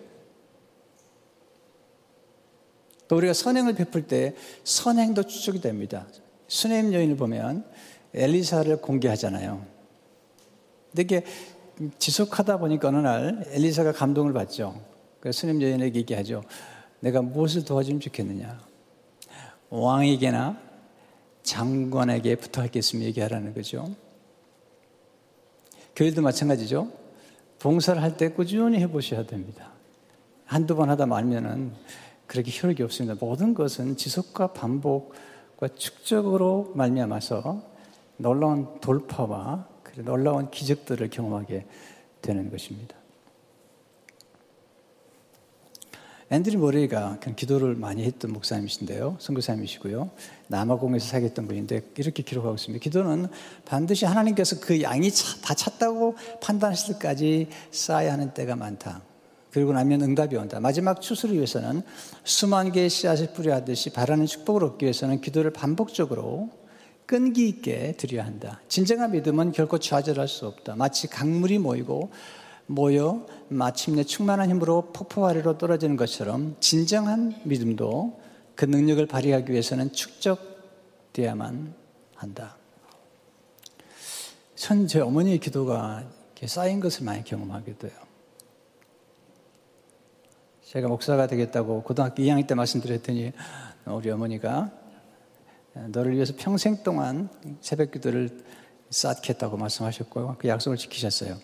또 3.07 3.15
우리가 3.15 3.33
선행을 3.33 3.75
베풀 3.75 4.07
때 4.07 4.35
선행도 4.65 5.23
축적이 5.23 5.61
됩니다. 5.61 6.05
수냄 6.49 6.93
여인을 6.93 7.15
보면 7.15 7.63
엘리사를 8.13 8.81
공개하잖아요. 8.81 9.65
근데 10.91 11.03
이게 11.03 11.23
지속하다 11.99 12.57
보니까 12.57 12.89
어느 12.89 12.97
날 12.97 13.45
엘리사가 13.51 13.93
감동을 13.93 14.33
받죠. 14.33 14.81
그래서 15.21 15.39
수냄 15.41 15.61
여인에게 15.61 15.99
얘기하죠. 15.99 16.43
내가 16.99 17.21
무엇을 17.21 17.63
도와주면 17.63 18.01
좋겠느냐. 18.01 18.59
왕에게나 19.69 20.59
장관에게 21.43 22.35
부탁하겠으면 22.35 23.05
얘기하라는 23.05 23.53
거죠. 23.53 23.95
교회도 25.95 26.21
마찬가지죠. 26.21 26.91
봉사를 27.59 28.01
할 28.01 28.17
때 28.17 28.29
꾸준히 28.29 28.79
해보셔야 28.79 29.25
됩니다. 29.25 29.71
한두 30.45 30.75
번 30.75 30.89
하다 30.89 31.05
말면은 31.05 31.73
그렇게 32.25 32.51
효력이 32.51 32.81
없습니다. 32.83 33.15
모든 33.23 33.53
것은 33.53 33.97
지속과 33.97 34.53
반복과 34.53 35.28
축적으로 35.67 36.71
말미암아서 36.75 37.61
놀라운 38.17 38.79
돌파와 38.79 39.67
놀라운 39.97 40.49
기적들을 40.49 41.09
경험하게 41.09 41.65
되는 42.21 42.49
것입니다. 42.49 42.95
앤드류 46.31 46.59
모레이가 46.59 47.19
기도를 47.35 47.73
많이 47.73 48.03
했던 48.03 48.31
목사님이신데요. 48.31 49.17
선교사님이시고요. 49.19 50.11
남아공에서 50.47 51.07
사겠던 51.07 51.47
분인데 51.47 51.81
이렇게 51.97 52.21
기록하고 52.21 52.53
있습니다. 52.53 52.83
기도는 52.83 53.27
반드시 53.65 54.05
하나님께서 54.05 54.59
그 54.59 54.79
양이 54.83 55.09
다 55.43 55.55
찼다고 55.55 56.15
판단하실 56.41 56.93
때까지 56.95 57.47
쌓아야 57.71 58.13
하는 58.13 58.31
때가 58.35 58.55
많다. 58.55 59.01
그리고 59.51 59.73
나면 59.73 60.01
응답이 60.01 60.35
온다. 60.35 60.59
마지막 60.59 61.01
추수를 61.01 61.35
위해서는 61.35 61.81
수만 62.23 62.71
개의 62.71 62.89
씨앗을 62.89 63.33
뿌려하듯이 63.33 63.91
바라는 63.91 64.25
축복을 64.25 64.63
얻기 64.63 64.85
위해서는 64.85 65.21
기도를 65.21 65.51
반복적으로 65.51 66.49
끈기 67.05 67.47
있게 67.49 67.93
드려야 67.97 68.25
한다. 68.25 68.61
진정한 68.67 69.11
믿음은 69.11 69.51
결코 69.51 69.79
좌절할 69.79 70.27
수 70.27 70.45
없다. 70.45 70.75
마치 70.75 71.07
강물이 71.07 71.57
모이고 71.57 72.11
모여 72.67 73.25
마침내 73.47 74.03
충만한 74.03 74.51
힘으로 74.51 74.91
폭포 74.93 75.25
아래로 75.25 75.57
떨어지는 75.57 75.97
것처럼 75.97 76.55
진정한 76.59 77.33
믿음도 77.43 78.19
그 78.53 78.65
능력을 78.65 79.03
발휘하기 79.07 79.51
위해서는 79.51 79.91
축적돼야만 79.91 81.73
한다. 82.13 82.57
전 84.55 84.87
제 84.87 84.99
어머니의 84.99 85.39
기도가 85.39 86.03
쌓인 86.45 86.79
것을 86.79 87.05
많이 87.05 87.23
경험하게 87.23 87.77
돼요. 87.77 88.08
제가 90.69 90.87
목사가 90.87 91.25
되겠다고 91.25 91.81
고등학교 91.81 92.21
2학년 92.21 92.45
때 92.45 92.53
말씀드렸더니 92.53 93.31
우리 93.85 94.11
어머니가 94.11 94.71
너를 95.87 96.13
위해서 96.13 96.33
평생 96.37 96.83
동안 96.83 97.27
새벽 97.59 97.89
기도를 97.89 98.45
쌓겠다고 98.91 99.57
말씀하셨고 99.57 100.35
그 100.37 100.47
약속을 100.47 100.77
지키셨어요. 100.77 101.39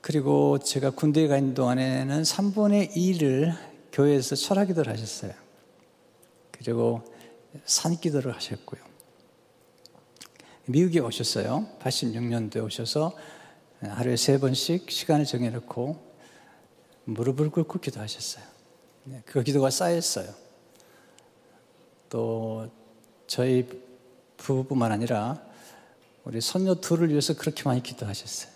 그리고 0.00 0.58
제가 0.58 0.88
군대에 0.88 1.28
가 1.28 1.36
있는 1.36 1.52
동안에는 1.52 2.22
3분의 2.22 2.92
2를 2.92 3.54
교회에서 3.92 4.36
철학 4.36 4.68
기도를 4.68 4.90
하셨어요. 4.90 5.32
그리고 6.50 7.02
산 7.66 8.00
기도를 8.00 8.34
하셨고요. 8.34 8.80
미국에 10.64 11.00
오셨어요. 11.00 11.66
86년도에 11.82 12.64
오셔서 12.64 13.14
하루에 13.82 14.16
세 14.16 14.40
번씩 14.40 14.90
시간을 14.90 15.26
정해놓고 15.26 16.13
무릎을 17.04 17.50
꿇고 17.50 17.80
기도하셨어요. 17.80 18.44
네, 19.04 19.22
그 19.26 19.42
기도가 19.42 19.70
쌓였어요. 19.70 20.28
또 22.08 22.70
저희 23.26 23.68
부부뿐만 24.36 24.92
아니라 24.92 25.40
우리 26.24 26.40
손녀 26.40 26.74
둘을 26.74 27.10
위해서 27.10 27.34
그렇게 27.34 27.64
많이 27.64 27.82
기도하셨어요. 27.82 28.52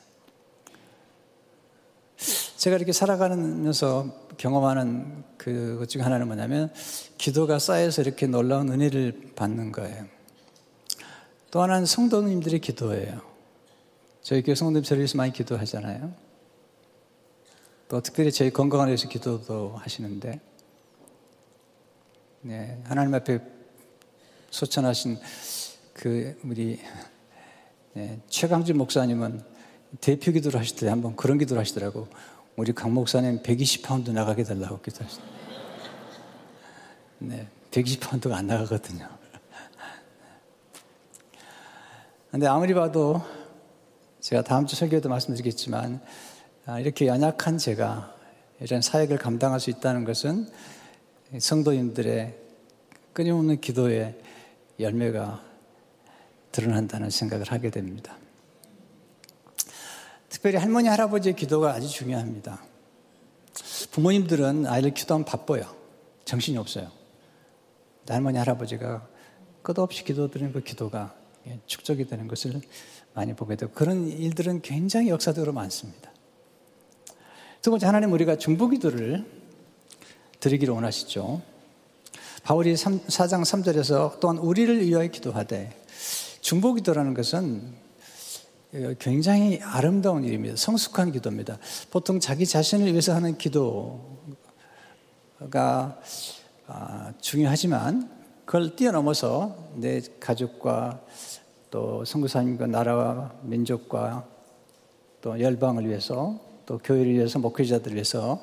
제가 2.57 2.77
이렇게 2.77 2.93
살아가면서 2.93 4.29
경험하는 4.37 5.25
그것 5.37 5.89
중 5.89 6.05
하나는 6.05 6.27
뭐냐면 6.27 6.73
기도가 7.17 7.59
쌓여서 7.59 8.03
이렇게 8.03 8.27
놀라운 8.27 8.73
은혜를 8.73 9.33
받는 9.37 9.73
거예요. 9.73 10.07
또 11.51 11.63
하나는 11.63 11.87
성도님들의 11.87 12.61
기도예요. 12.61 13.21
저희 14.23 14.43
교회 14.43 14.55
성도님 14.55 14.83
저를 14.83 15.01
위해서 15.01 15.17
많이 15.17 15.33
기도하잖아요. 15.33 16.28
또 17.89 18.03
특별히 18.03 18.31
저희 18.31 18.51
건강을 18.51 18.89
위해서 18.89 19.09
기도도 19.09 19.75
하시는데, 19.79 20.41
네, 22.43 22.83
하나님 22.85 23.15
앞에 23.15 23.41
소천하신 24.51 25.19
그 25.95 26.39
우리 26.45 26.79
네, 27.95 28.21
최강준 28.29 28.77
목사님은 28.77 29.43
대표 30.03 30.33
기도를 30.33 30.61
하실 30.61 30.77
때 30.77 30.89
한번 30.89 31.17
그런 31.17 31.39
기도를 31.39 31.61
하시더라고. 31.61 32.09
우리 32.57 32.73
강 32.73 32.93
목사님 32.93 33.43
120파운드 33.43 34.11
나가게 34.11 34.45
달라고 34.45 34.81
기도하시더라고요. 34.83 35.39
네, 37.21 37.49
120파운드가 37.71 38.33
안 38.33 38.47
나가거든요. 38.49 39.09
근데 42.31 42.47
아무리 42.47 42.75
봐도 42.75 43.23
제가 44.21 44.43
다음 44.43 44.67
주 44.67 44.77
설교에도 44.77 45.09
말씀드리겠지만 45.09 46.03
아, 46.05 46.38
이렇게 46.81 47.07
연약한 47.07 47.57
제가 47.57 48.15
이런 48.61 48.83
사역을 48.83 49.17
감당할 49.17 49.59
수 49.59 49.71
있다는 49.71 50.05
것은 50.05 50.51
성도님들의 51.39 52.35
끊임없는 53.15 53.61
기도의 53.61 54.21
열매가 54.79 55.43
드러난다는 56.53 57.09
생각을 57.09 57.51
하게 57.51 57.71
됩니다. 57.71 58.17
특별히 60.29 60.59
할머니, 60.59 60.89
할아버지의 60.89 61.37
기도가 61.37 61.73
아주 61.73 61.89
중요합니다. 61.89 62.63
부모님들은 63.91 64.67
아이를 64.67 64.93
기도하면 64.93 65.25
바빠요. 65.25 65.75
정신이 66.25 66.59
없어요. 66.59 66.91
할머니, 68.07 68.37
할아버지가 68.39 69.09
끝없이 69.63 70.05
기도드리는 70.05 70.53
그 70.53 70.63
기도가 70.63 71.15
축적이 71.67 72.07
되는 72.07 72.29
것을 72.29 72.61
많이 73.15 73.35
보게 73.35 73.57
되고 73.57 73.73
그런 73.73 74.07
일들은 74.07 74.61
굉장히 74.63 75.09
역사적으로 75.09 75.53
많습니다. 75.53 76.08
두 77.61 77.71
번째 77.71 77.87
하나님 77.87 78.13
우리가 78.13 78.37
중보기도를 78.37 79.25
드리기를 80.39 80.73
원하시죠. 80.75 81.43
바울이 82.45 82.77
3, 82.77 83.01
4장 83.01 83.43
3절에서 83.43 84.21
또한 84.21 84.39
우리를 84.39 84.87
위하여 84.87 85.09
기도하되 85.09 85.77
중보기도라는 86.41 87.15
것은 87.15 87.75
굉장히 89.01 89.61
아름다운 89.61 90.23
일입니다. 90.23 90.55
성숙한 90.55 91.11
기도입니다. 91.11 91.59
보통 91.91 92.21
자기 92.21 92.47
자신을 92.47 92.93
위해서 92.93 93.13
하는 93.13 93.37
기도가 93.37 93.99
아, 96.69 97.13
중요하지만 97.21 98.09
그걸 98.45 98.77
뛰어넘어서 98.77 99.57
내 99.75 100.01
가족과 100.21 101.01
또 101.73 102.05
선교사님과 102.05 102.69
나라와 102.69 103.33
민족과 103.43 104.25
또 105.21 105.41
열방을 105.41 105.89
위해서 105.89 106.48
또 106.69 106.77
교회를 106.77 107.15
위해서 107.15 107.39
목회자들을 107.39 107.95
위해서 107.95 108.43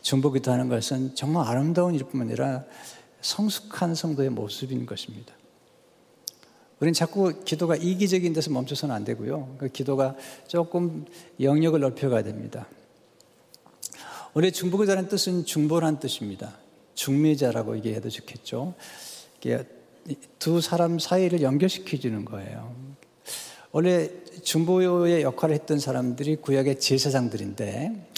중보기도 0.00 0.52
하는 0.52 0.68
것은 0.68 1.16
정말 1.16 1.48
아름다운 1.48 1.96
일뿐만 1.96 2.28
아니라 2.28 2.64
성숙한 3.20 3.96
성도의 3.96 4.30
모습인 4.30 4.86
것입니다. 4.86 5.34
우리는 6.78 6.92
자꾸 6.92 7.42
기도가 7.44 7.74
이기적인 7.74 8.32
데서 8.32 8.52
멈춰서는 8.52 8.94
안 8.94 9.02
되고요. 9.02 9.56
그 9.58 9.68
기도가 9.68 10.14
조금 10.46 11.04
영역을 11.40 11.80
넓혀가야 11.80 12.22
됩니다. 12.22 12.68
원래 14.34 14.52
중보기도라는 14.52 15.08
뜻은 15.08 15.44
중보란 15.44 15.98
뜻입니다. 15.98 16.56
중매자라고 16.94 17.76
얘기해도 17.78 18.08
좋겠죠. 18.08 18.74
두 20.38 20.60
사람 20.60 21.00
사이를 21.00 21.42
연결시켜주는 21.42 22.24
거예요. 22.24 22.93
원래 23.74 24.08
중보의 24.44 25.22
역할을 25.22 25.52
했던 25.52 25.80
사람들이 25.80 26.36
구약의 26.36 26.78
제사장들인데 26.78 28.08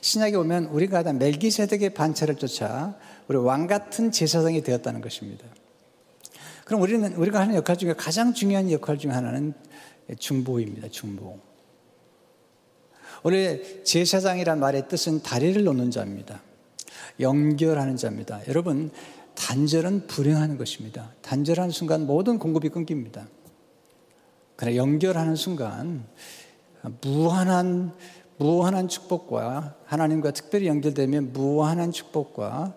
신약에 0.00 0.34
오면 0.34 0.64
우리가 0.64 0.98
하다 0.98 1.12
멜기세덱의 1.12 1.94
반차를 1.94 2.34
쫓아 2.34 2.96
우리 3.28 3.38
왕 3.38 3.68
같은 3.68 4.10
제사장이 4.10 4.62
되었다는 4.64 5.00
것입니다. 5.00 5.46
그럼 6.64 6.82
우리는 6.82 7.14
우리가 7.14 7.38
하는 7.38 7.54
역할 7.54 7.76
중에 7.76 7.92
가장 7.92 8.34
중요한 8.34 8.72
역할 8.72 8.98
중 8.98 9.12
하나는 9.12 9.54
중보입니다. 10.18 10.88
중보. 10.88 11.38
원래 13.22 13.84
제사장이란 13.84 14.58
말의 14.58 14.88
뜻은 14.88 15.22
다리를 15.22 15.62
놓는 15.62 15.92
자입니다. 15.92 16.42
연결하는 17.20 17.96
자입니다. 17.96 18.40
여러분 18.48 18.90
단절은 19.36 20.08
불행하는 20.08 20.58
것입니다. 20.58 21.12
단절하는 21.22 21.70
순간 21.70 22.04
모든 22.04 22.40
공급이 22.40 22.68
끊깁니다. 22.68 23.28
그러나 24.56 24.76
연결하는 24.76 25.36
순간 25.36 26.06
무한한 27.00 27.94
무한한 28.36 28.88
축복과 28.88 29.76
하나님과 29.84 30.32
특별히 30.32 30.66
연결되면 30.66 31.32
무한한 31.32 31.92
축복과 31.92 32.76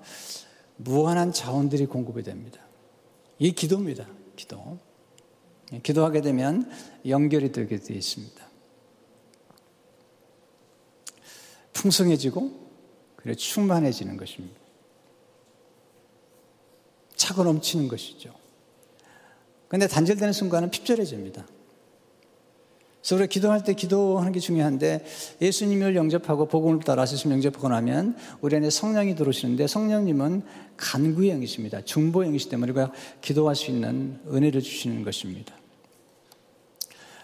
무한한 0.78 1.34
자원들이 1.34 1.88
공급이 1.88 2.24
됩니다. 2.24 2.62
이 3.40 3.52
기도입니다. 3.52 4.08
기도. 4.36 4.78
기도하게 5.84 6.22
되면 6.22 6.70
연결이 7.08 7.52
되게 7.52 7.78
되어 7.78 7.98
있습니다. 7.98 8.48
풍성해지고 11.74 12.68
그리고 13.18 13.36
충만해지는 13.36 14.18
것입니다. 14.18 14.60
차고 17.16 17.44
넘치는 17.44 17.88
것이죠. 17.88 18.34
근데 19.68 19.88
단절되는 19.88 20.32
순간은 20.32 20.72
핍절해집니다. 20.72 21.46
그래서 23.08 23.16
우리가 23.16 23.28
기도할 23.28 23.64
때 23.64 23.74
기도하는 23.74 24.34
게 24.34 24.42
중요한데 24.42 25.06
예수님을 25.42 25.96
영접하고 25.96 26.50
복음을 26.50 26.82
따라 26.82 27.04
예수님 27.04 27.38
영접하고 27.38 27.70
나면 27.70 28.18
우리 28.42 28.58
안에 28.58 28.70
성령이 28.70 29.16
들어오시는데 29.16 29.66
성령님은 29.66 30.42
간구의 30.76 31.30
영이십니다. 31.32 31.86
중보의 31.86 32.28
영이시 32.28 32.50
때문에 32.50 32.74
우리가 32.74 32.92
기도할 33.22 33.56
수 33.56 33.72
있는 33.72 34.20
은혜를 34.28 34.62
주시는 34.62 35.06
것입니다. 35.06 35.56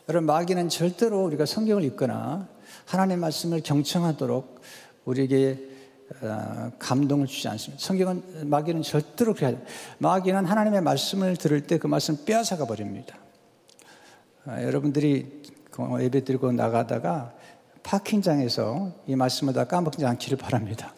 여러분 0.07 0.25
마귀는 0.27 0.69
절대로 0.69 1.25
우리가 1.25 1.45
성경을 1.45 1.83
읽거나 1.83 2.47
하나님의 2.85 3.17
말씀을 3.17 3.59
경청하도록 3.61 4.61
우리에게 5.03 5.67
어, 6.21 6.71
감동을 6.79 7.27
주지 7.27 7.49
않습니다. 7.49 7.83
성경은 7.83 8.47
마귀는 8.49 8.83
절대로 8.83 9.33
그래야 9.33 9.51
돼요. 9.51 9.61
마귀는 9.97 10.45
하나님의 10.45 10.81
말씀을 10.81 11.35
들을 11.35 11.67
때 11.67 11.77
그 11.77 11.87
말씀 11.87 12.23
빼앗아가 12.23 12.65
버립니다. 12.67 13.17
아, 14.45 14.63
여러분들이 14.63 15.43
그 15.43 15.62
예배 16.01 16.23
드리고 16.23 16.51
나가다가 16.51 17.33
파킹장에서 17.83 18.91
이 19.07 19.15
말씀을 19.15 19.53
다 19.53 19.65
까먹지 19.65 20.05
않기를 20.05 20.37
바랍니다. 20.37 20.93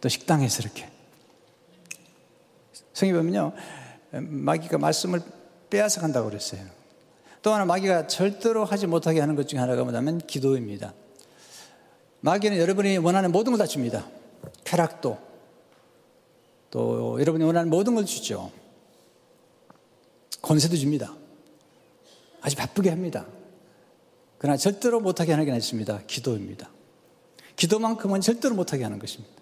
또 0.00 0.08
식당에서 0.08 0.62
이렇게. 0.62 0.88
성경 2.92 3.16
보면요. 3.16 3.52
마귀가 4.10 4.78
말씀을 4.78 5.22
빼앗아 5.70 6.00
간다고 6.00 6.28
그랬어요. 6.28 6.60
또 7.42 7.52
하나 7.52 7.64
마귀가 7.64 8.06
절대로 8.06 8.64
하지 8.64 8.86
못하게 8.86 9.20
하는 9.20 9.34
것 9.34 9.48
중에 9.48 9.58
하나가 9.58 9.82
뭐냐면 9.82 10.18
기도입니다. 10.18 10.94
마귀는 12.20 12.58
여러분이 12.58 12.98
원하는 12.98 13.32
모든 13.32 13.52
걸 13.52 13.58
다 13.58 13.66
줍니다. 13.66 14.06
쾌락도. 14.64 15.18
또 16.70 17.20
여러분이 17.20 17.44
원하는 17.44 17.70
모든 17.70 17.94
걸 17.94 18.04
주죠. 18.04 18.50
권세도 20.42 20.76
줍니다. 20.76 21.14
아주 22.44 22.56
바쁘게 22.56 22.90
합니다. 22.90 23.26
그러나 24.36 24.58
절대로 24.58 25.00
못하게 25.00 25.32
하는 25.32 25.46
게 25.46 25.56
있습니다. 25.56 26.02
기도입니다. 26.06 26.68
기도만큼은 27.56 28.20
절대로 28.20 28.54
못하게 28.54 28.84
하는 28.84 28.98
것입니다. 28.98 29.34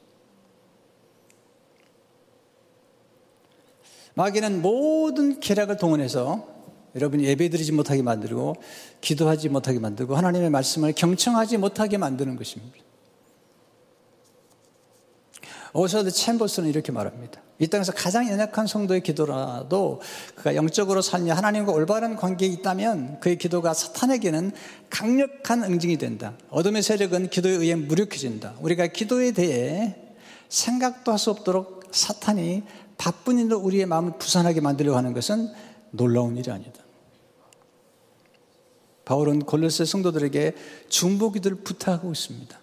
마귀는 4.14 4.62
모든 4.62 5.40
계략을 5.40 5.78
동원해서 5.78 6.46
여러분이 6.94 7.24
예배드리지 7.24 7.72
못하게 7.72 8.02
만들고 8.02 8.54
기도하지 9.00 9.48
못하게 9.48 9.80
만들고 9.80 10.14
하나님의 10.14 10.50
말씀을 10.50 10.92
경청하지 10.92 11.56
못하게 11.56 11.98
만드는 11.98 12.36
것입니다. 12.36 12.76
오셔드 15.74 16.12
챔버스는 16.12 16.68
이렇게 16.68 16.92
말합니다. 16.92 17.41
이 17.62 17.68
땅에서 17.68 17.92
가장 17.92 18.28
연약한 18.28 18.66
성도의 18.66 19.02
기도라도 19.02 20.00
그가 20.34 20.56
영적으로 20.56 21.00
살며 21.00 21.34
하나님과 21.34 21.70
올바른 21.70 22.16
관계에 22.16 22.48
있다면 22.48 23.20
그의 23.20 23.38
기도가 23.38 23.72
사탄에게는 23.72 24.50
강력한 24.90 25.62
응징이 25.62 25.96
된다. 25.96 26.32
어둠의 26.50 26.82
세력은 26.82 27.30
기도에 27.30 27.52
의해 27.52 27.76
무력해진다. 27.76 28.54
우리가 28.60 28.88
기도에 28.88 29.30
대해 29.30 29.94
생각도 30.48 31.12
할 31.12 31.18
수 31.18 31.30
없도록 31.30 31.84
사탄이 31.92 32.64
바쁜 32.98 33.38
일로 33.38 33.58
우리의 33.58 33.86
마음을 33.86 34.14
부산하게 34.18 34.60
만들려고 34.60 34.98
하는 34.98 35.12
것은 35.12 35.52
놀라운 35.92 36.36
일이 36.36 36.50
아니다. 36.50 36.82
바울은 39.04 39.40
골로새 39.40 39.84
성도들에게 39.84 40.56
중보기도를 40.88 41.58
부탁하고 41.58 42.10
있습니다. 42.10 42.61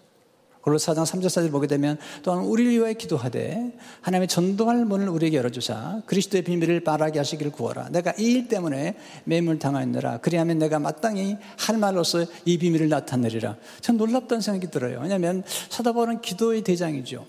골로새 0.62 0.92
4장 0.92 1.04
3절 1.04 1.26
4절 1.28 1.52
보게 1.52 1.68
되면 1.68 1.98
또한 2.24 2.44
우리를 2.44 2.72
위하여 2.72 2.94
기도하되 2.94 3.78
하나님의 4.02 4.28
전도할 4.28 4.86
문을 4.86 5.08
우리에게 5.10 5.38
열어주사 5.38 6.02
그리스도의 6.06 6.44
비밀을 6.44 6.82
말하게 6.86 7.20
하시기를 7.20 7.52
구하라. 7.52 7.90
내가 7.90 8.14
이 8.18 8.30
일 8.30 8.48
때문에 8.48 8.96
매물 9.24 9.58
당하였느라. 9.60 10.20
그리하면 10.20 10.60
내가 10.60 10.80
마땅히 10.80 11.38
할 11.58 11.78
말로서 11.78 12.26
이 12.46 12.58
비밀을 12.58 12.90
나타내리라. 12.90 13.58
참 13.82 13.98
놀랍다는 13.98 14.42
생각이 14.42 14.70
들어요. 14.72 15.00
왜냐하면 15.02 15.44
사도 15.70 15.94
바울은 15.94 16.22
기도의 16.22 16.64
대장이죠. 16.64 17.26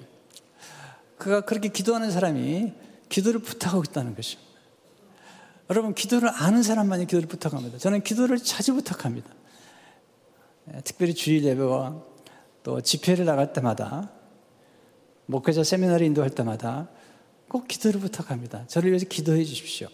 그가 1.17 1.43
그렇게 1.43 1.69
기도하는 1.69 2.11
사람이 2.11 2.73
기도를 3.09 3.41
부탁하고 3.41 3.83
있다는 3.89 4.15
것입니다. 4.15 4.51
여러분, 5.71 5.95
기도를 5.95 6.29
아는 6.33 6.63
사람만이 6.63 7.07
기도를 7.07 7.29
부탁합니다. 7.29 7.79
저는 7.79 8.03
기도를 8.03 8.39
자주 8.39 8.75
부탁합니다. 8.75 9.29
예, 10.75 10.81
특별히 10.83 11.15
주일 11.15 11.45
예배와 11.45 12.03
또 12.63 12.81
집회를 12.81 13.25
나갈 13.25 13.53
때마다 13.53 14.11
목회자 15.27 15.65
세미나를 15.65 16.07
인도할 16.07 16.31
때마다 16.31 16.89
꼭 17.49 17.67
기도를 17.69 18.01
부탁합니다. 18.01 18.67
저를 18.67 18.91
위해서 18.91 19.07
기도해 19.07 19.45
주십시오. 19.45 19.89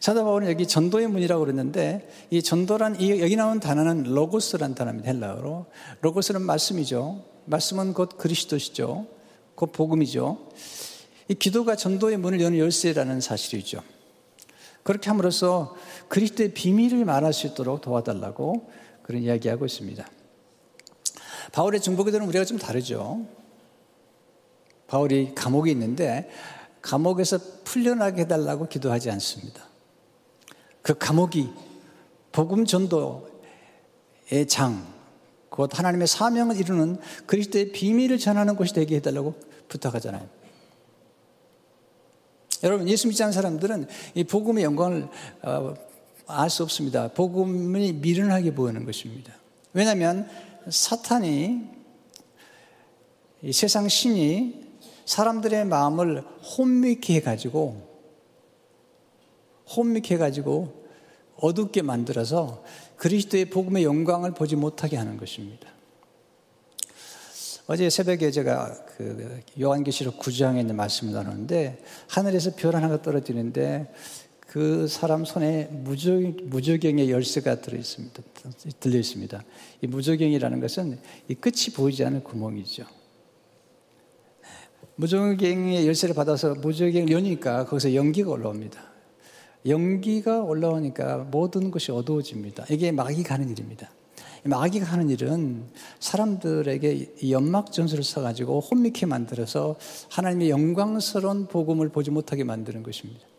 사도 0.00 0.24
바울은 0.24 0.48
여기 0.48 0.66
전도의 0.66 1.08
문이라고 1.08 1.44
그랬는데 1.44 2.08
이 2.30 2.42
전도란 2.42 3.00
이 3.00 3.20
여기 3.20 3.36
나온 3.36 3.60
단어는 3.60 4.04
로고스란 4.04 4.74
단어입니다. 4.74 5.10
헬라어로. 5.10 5.66
로고스는 6.00 6.42
말씀이죠. 6.42 7.24
말씀은 7.46 7.94
곧 7.94 8.16
그리스도시죠. 8.16 9.06
곧 9.54 9.72
복음이죠. 9.72 10.48
이 11.28 11.34
기도가 11.34 11.76
전도의 11.76 12.16
문을 12.18 12.40
여는 12.40 12.58
열쇠라는 12.58 13.20
사실이죠. 13.20 13.82
그렇게 14.82 15.10
함으로써 15.10 15.76
그리스도의 16.08 16.52
비밀을 16.54 17.04
말할 17.04 17.32
수 17.32 17.46
있도록 17.46 17.80
도와달라고 17.80 18.70
그런 19.02 19.22
이야기하고 19.22 19.66
있습니다. 19.66 20.04
바울의 21.52 21.80
중보기도는 21.80 22.26
우리가 22.26 22.44
좀 22.44 22.58
다르죠. 22.58 23.26
바울이 24.86 25.34
감옥에 25.34 25.70
있는데 25.70 26.30
감옥에서 26.80 27.38
풀려나게 27.64 28.22
해달라고 28.22 28.68
기도하지 28.68 29.10
않습니다. 29.10 29.62
그 30.82 30.94
감옥이 30.98 31.50
복음 32.32 32.64
전도의 32.64 33.22
장, 34.48 34.86
곧 35.48 35.78
하나님의 35.78 36.06
사명을 36.06 36.56
이루는 36.56 36.98
그리스도의 37.26 37.72
비밀을 37.72 38.18
전하는 38.18 38.56
곳이 38.56 38.74
되게 38.74 38.96
해달라고 38.96 39.34
부탁하잖아요. 39.68 40.26
여러분 42.64 42.88
예수 42.88 43.08
믿지 43.08 43.22
않는 43.22 43.32
사람들은 43.32 43.86
이 44.14 44.24
복음의 44.24 44.64
영광을 44.64 45.08
어, 45.42 45.74
알수 46.26 46.62
없습니다. 46.62 47.08
복음이 47.08 47.92
미련하게 47.94 48.54
보이는 48.54 48.84
것입니다. 48.84 49.32
왜냐하면 49.72 50.28
사탄이 50.70 51.62
이 53.42 53.52
세상 53.52 53.88
신이 53.88 54.62
사람들의 55.04 55.64
마음을 55.64 56.22
혼미케 56.22 57.16
해가지고 57.16 57.90
혼미케 59.76 60.14
해가지고 60.14 60.82
어둡게 61.36 61.82
만들어서 61.82 62.62
그리스도의 62.96 63.46
복음의 63.46 63.84
영광을 63.84 64.32
보지 64.32 64.54
못하게 64.54 64.96
하는 64.96 65.16
것입니다. 65.16 65.68
어제 67.66 67.88
새벽에 67.90 68.30
제가 68.30 68.84
그 68.96 69.40
요한계시록 69.60 70.18
9장에 70.18 70.60
있는 70.60 70.76
말씀을 70.76 71.14
나누는데 71.14 71.82
하늘에서 72.08 72.54
별 72.54 72.76
하나가 72.76 73.00
떨어지는데 73.00 73.92
그 74.52 74.86
사람 74.86 75.24
손에 75.24 75.64
무적, 75.70 76.20
무적경의 76.44 77.10
열쇠가 77.10 77.62
들어 77.62 77.78
있습니다. 77.78 78.22
들려 78.80 78.98
있습니다. 78.98 79.42
이 79.80 79.86
무적경이라는 79.86 80.60
것은 80.60 80.98
이 81.28 81.34
끝이 81.34 81.72
보이지 81.74 82.04
않는 82.04 82.22
구멍이죠. 82.22 82.84
무적경의 84.96 85.86
열쇠를 85.86 86.14
받아서 86.14 86.54
무적경을 86.56 87.10
여니까 87.10 87.64
거기서 87.64 87.94
연기가 87.94 88.30
올라옵니다. 88.32 88.78
연기가 89.64 90.42
올라오니까 90.42 91.28
모든 91.30 91.70
것이 91.70 91.90
어두워집니다. 91.90 92.66
이게 92.68 92.92
마귀가 92.92 93.36
하는 93.36 93.48
일입니다. 93.48 93.90
마귀가 94.44 94.84
하는 94.84 95.08
일은 95.08 95.64
사람들에게 95.98 97.30
연막 97.30 97.72
전술을 97.72 98.04
써가지고 98.04 98.60
혼미케 98.60 99.06
만들어서 99.06 99.76
하나님의 100.10 100.50
영광스러운 100.50 101.46
복음을 101.46 101.88
보지 101.88 102.10
못하게 102.10 102.44
만드는 102.44 102.82
것입니다. 102.82 103.31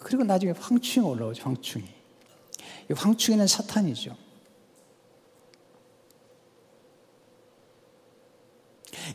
그리고 0.00 0.24
나중에 0.24 0.52
황충이 0.58 1.06
올라오죠, 1.06 1.44
황충이. 1.44 1.84
이 1.84 2.92
황충이는 2.94 3.46
사탄이죠. 3.46 4.16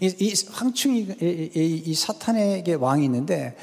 이, 0.02 0.15
이 0.19 0.34
황충이, 0.50 1.00
이, 1.21 1.52
이, 1.56 1.84
이 1.86 1.93
사탄에게 1.93 2.76
왕이 2.76 3.06
있는데 3.06 3.58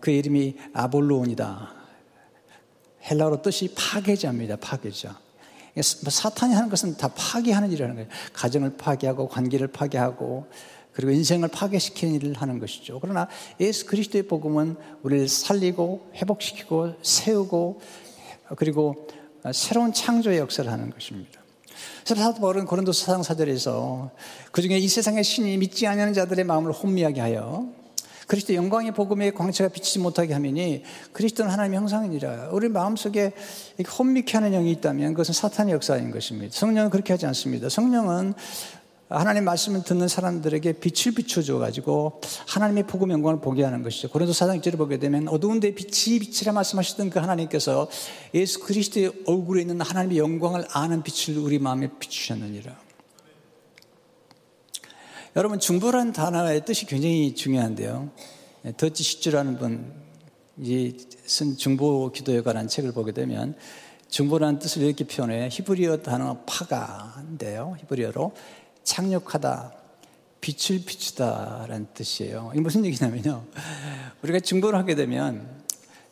그 0.00 0.10
이름이 0.10 0.56
아볼로온이다. 0.72 1.74
헬라로 3.10 3.42
뜻이 3.42 3.74
파괴자입니다. 3.76 4.56
파괴자. 4.56 5.18
뭐 5.74 6.10
사탄이 6.10 6.54
하는 6.54 6.68
것은 6.68 6.96
다 6.96 7.08
파괴하는 7.08 7.70
일이라는 7.70 7.94
거예요. 7.94 8.08
가정을 8.32 8.76
파괴하고 8.76 9.28
관계를 9.28 9.68
파괴하고 9.68 10.46
그리고 10.92 11.12
인생을 11.12 11.48
파괴시키는 11.48 12.14
일을 12.14 12.34
하는 12.34 12.58
것이죠. 12.58 12.98
그러나 13.00 13.28
예수 13.60 13.86
그리스도의 13.86 14.24
복음은 14.24 14.76
우리를 15.02 15.28
살리고 15.28 16.10
회복시키고 16.14 16.94
세우고 17.02 17.80
그리고 18.56 19.06
새로운 19.52 19.92
창조의 19.92 20.38
역사를 20.38 20.70
하는 20.70 20.90
것입니다. 20.90 21.40
사도 22.04 22.40
바울은 22.40 22.64
고린도서 22.66 23.04
사상 23.06 23.22
사절에서 23.22 24.10
그중에 24.52 24.78
이 24.78 24.88
세상의 24.88 25.22
신이 25.22 25.56
믿지 25.58 25.86
않는 25.86 26.12
자들의 26.12 26.44
마음을 26.44 26.72
혼미하게 26.72 27.20
하여 27.20 27.68
그리스도 28.26 28.54
영광의 28.54 28.92
복음의 28.92 29.34
광채가 29.34 29.70
비치지 29.70 29.98
못하게 29.98 30.34
하면이 30.34 30.84
그리스도는 31.12 31.50
하나님의 31.50 31.78
형상이니라. 31.80 32.50
우리 32.52 32.68
마음속에 32.68 33.32
혼미케 33.98 34.34
하는 34.34 34.52
영이 34.52 34.70
있다면 34.70 35.14
그것은 35.14 35.34
사탄의 35.34 35.74
역사인 35.74 36.12
것입니다. 36.12 36.56
성령은 36.56 36.90
그렇게 36.90 37.12
하지 37.12 37.26
않습니다. 37.26 37.68
성령은 37.68 38.34
하나님 39.10 39.42
말씀을 39.44 39.82
듣는 39.82 40.06
사람들에게 40.06 40.74
빛을 40.74 41.16
비춰줘 41.16 41.58
가지고 41.58 42.20
하나님의 42.46 42.86
복음 42.86 43.10
영광을 43.10 43.40
보게 43.40 43.64
하는 43.64 43.82
것이죠. 43.82 44.08
고린도 44.08 44.32
사장 44.32 44.56
1절을 44.60 44.78
보게 44.78 44.98
되면 44.98 45.26
어두운 45.26 45.58
데 45.58 45.74
빛이 45.74 46.20
빛이라 46.20 46.52
말씀하시던 46.52 47.10
그 47.10 47.18
하나님께서 47.18 47.88
예수 48.34 48.60
그리스도의 48.60 49.12
얼굴에 49.26 49.62
있는 49.62 49.80
하나님의 49.80 50.18
영광을 50.18 50.64
아는 50.70 51.02
빛을 51.02 51.38
우리 51.38 51.58
마음에 51.58 51.90
비추셨느니라. 51.98 52.78
여러분 55.34 55.58
중보라는 55.58 56.12
단어의 56.12 56.64
뜻이 56.64 56.86
굉장히 56.86 57.34
중요한데요. 57.34 58.10
더치 58.76 59.02
시주라는 59.02 59.58
분이 59.58 60.96
쓴 61.26 61.56
중보 61.56 62.12
기도에 62.12 62.42
관한 62.42 62.68
책을 62.68 62.92
보게 62.92 63.10
되면 63.10 63.56
중보라는 64.08 64.60
뜻을 64.60 64.82
이렇게 64.82 65.04
표현해 65.04 65.48
히브리어 65.50 66.02
단어 66.02 66.38
파가인데요. 66.46 67.76
히브리어로 67.80 68.32
착륙하다, 68.84 69.72
빛을 70.40 70.84
비추다라는 70.84 71.88
뜻이에요. 71.94 72.50
이게 72.52 72.60
무슨 72.60 72.84
얘기냐면요. 72.84 73.44
우리가 74.22 74.40
중보를 74.40 74.78
하게 74.78 74.94
되면 74.94 75.60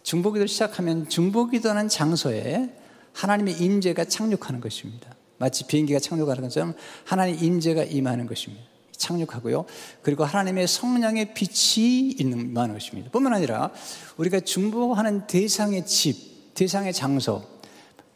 중보기도를 0.02 0.48
시작하면 0.48 1.08
중보기도하는 1.08 1.88
장소에 1.88 2.74
하나님의 3.12 3.60
임재가 3.60 4.04
착륙하는 4.04 4.60
것입니다. 4.60 5.14
마치 5.38 5.66
비행기가 5.66 5.98
착륙하는 5.98 6.42
것처럼 6.42 6.74
하나님의 7.04 7.40
임재가 7.40 7.84
임하는 7.84 8.26
것입니다. 8.26 8.64
착륙하고요. 8.96 9.64
그리고 10.02 10.24
하나님의 10.24 10.66
성령의 10.66 11.34
빛이 11.34 12.16
많은 12.24 12.74
것입니다. 12.74 13.10
뿐만 13.10 13.32
아니라 13.32 13.70
우리가 14.16 14.40
중보하는 14.40 15.26
대상의 15.26 15.86
집, 15.86 16.54
대상의 16.54 16.92
장소, 16.92 17.44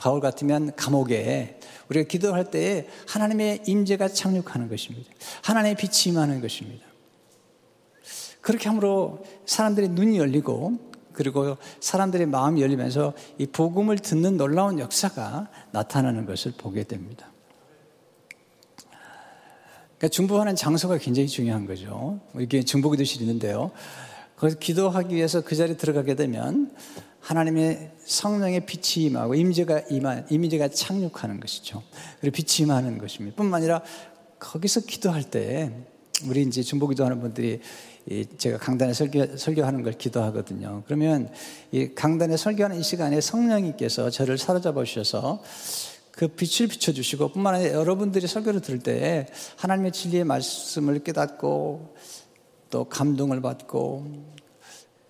바울 0.02 0.20
같으면 0.20 0.74
감옥에 0.74 1.60
우리가 1.88 2.08
기도할 2.08 2.50
때에 2.50 2.88
하나님의 3.06 3.62
임재가 3.68 4.08
착륙하는 4.08 4.68
것입니다. 4.68 5.08
하나님의 5.44 5.76
빛이 5.76 6.12
임하는 6.12 6.40
것입니다. 6.40 6.84
그렇게 8.40 8.68
함으로 8.68 9.24
사람들의 9.46 9.90
눈이 9.90 10.18
열리고 10.18 10.90
그리고 11.12 11.56
사람들의 11.78 12.26
마음이 12.26 12.62
열리면서 12.62 13.12
이 13.38 13.46
복음을 13.46 13.96
듣는 13.96 14.36
놀라운 14.36 14.80
역사가 14.80 15.48
나타나는 15.70 16.26
것을 16.26 16.54
보게 16.58 16.82
됩니다. 16.82 17.30
그러니까 19.98 20.08
중보하는 20.08 20.56
장소가 20.56 20.98
굉장히 20.98 21.28
중요한 21.28 21.64
거죠. 21.64 22.18
이게 22.40 22.64
중보기도실이 22.64 23.22
있는데요. 23.24 23.70
거기서 24.36 24.58
기도하기 24.58 25.14
위해서 25.14 25.42
그 25.42 25.54
자리에 25.54 25.76
들어가게 25.76 26.16
되면 26.16 26.74
하나님의 27.22 27.92
성령의 28.04 28.66
빛이 28.66 29.06
임하고 29.06 29.34
임재가 29.34 29.82
임한 29.90 30.26
임재가 30.28 30.68
착륙하는 30.68 31.40
것이죠. 31.40 31.82
그리고 32.20 32.34
빛이 32.34 32.66
임하는 32.66 32.98
것입니다. 32.98 33.36
뿐만 33.36 33.60
아니라 33.60 33.82
거기서 34.38 34.80
기도할 34.80 35.22
때 35.22 35.72
우리 36.28 36.42
이제 36.42 36.62
중보 36.62 36.88
기도하는 36.88 37.20
분들이 37.20 37.60
제가 38.36 38.58
강단에 38.58 38.92
설교, 38.92 39.36
설교하는 39.36 39.82
걸 39.82 39.92
기도하거든요. 39.92 40.82
그러면 40.86 41.30
이 41.70 41.94
강단에 41.94 42.36
설교하는 42.36 42.78
이 42.78 42.82
시간에 42.82 43.20
성령님께서 43.20 44.10
저를 44.10 44.36
사로잡아 44.36 44.82
주셔서 44.82 45.42
그 46.10 46.28
빛을 46.28 46.68
비춰주시고 46.68 47.28
뿐만 47.28 47.54
아니라 47.54 47.72
여러분들이 47.72 48.26
설교를 48.26 48.60
들을 48.60 48.80
때 48.80 49.26
하나님의 49.56 49.92
진리의 49.92 50.24
말씀을 50.24 50.98
깨닫고 51.04 51.94
또 52.70 52.84
감동을 52.84 53.40
받고 53.40 54.41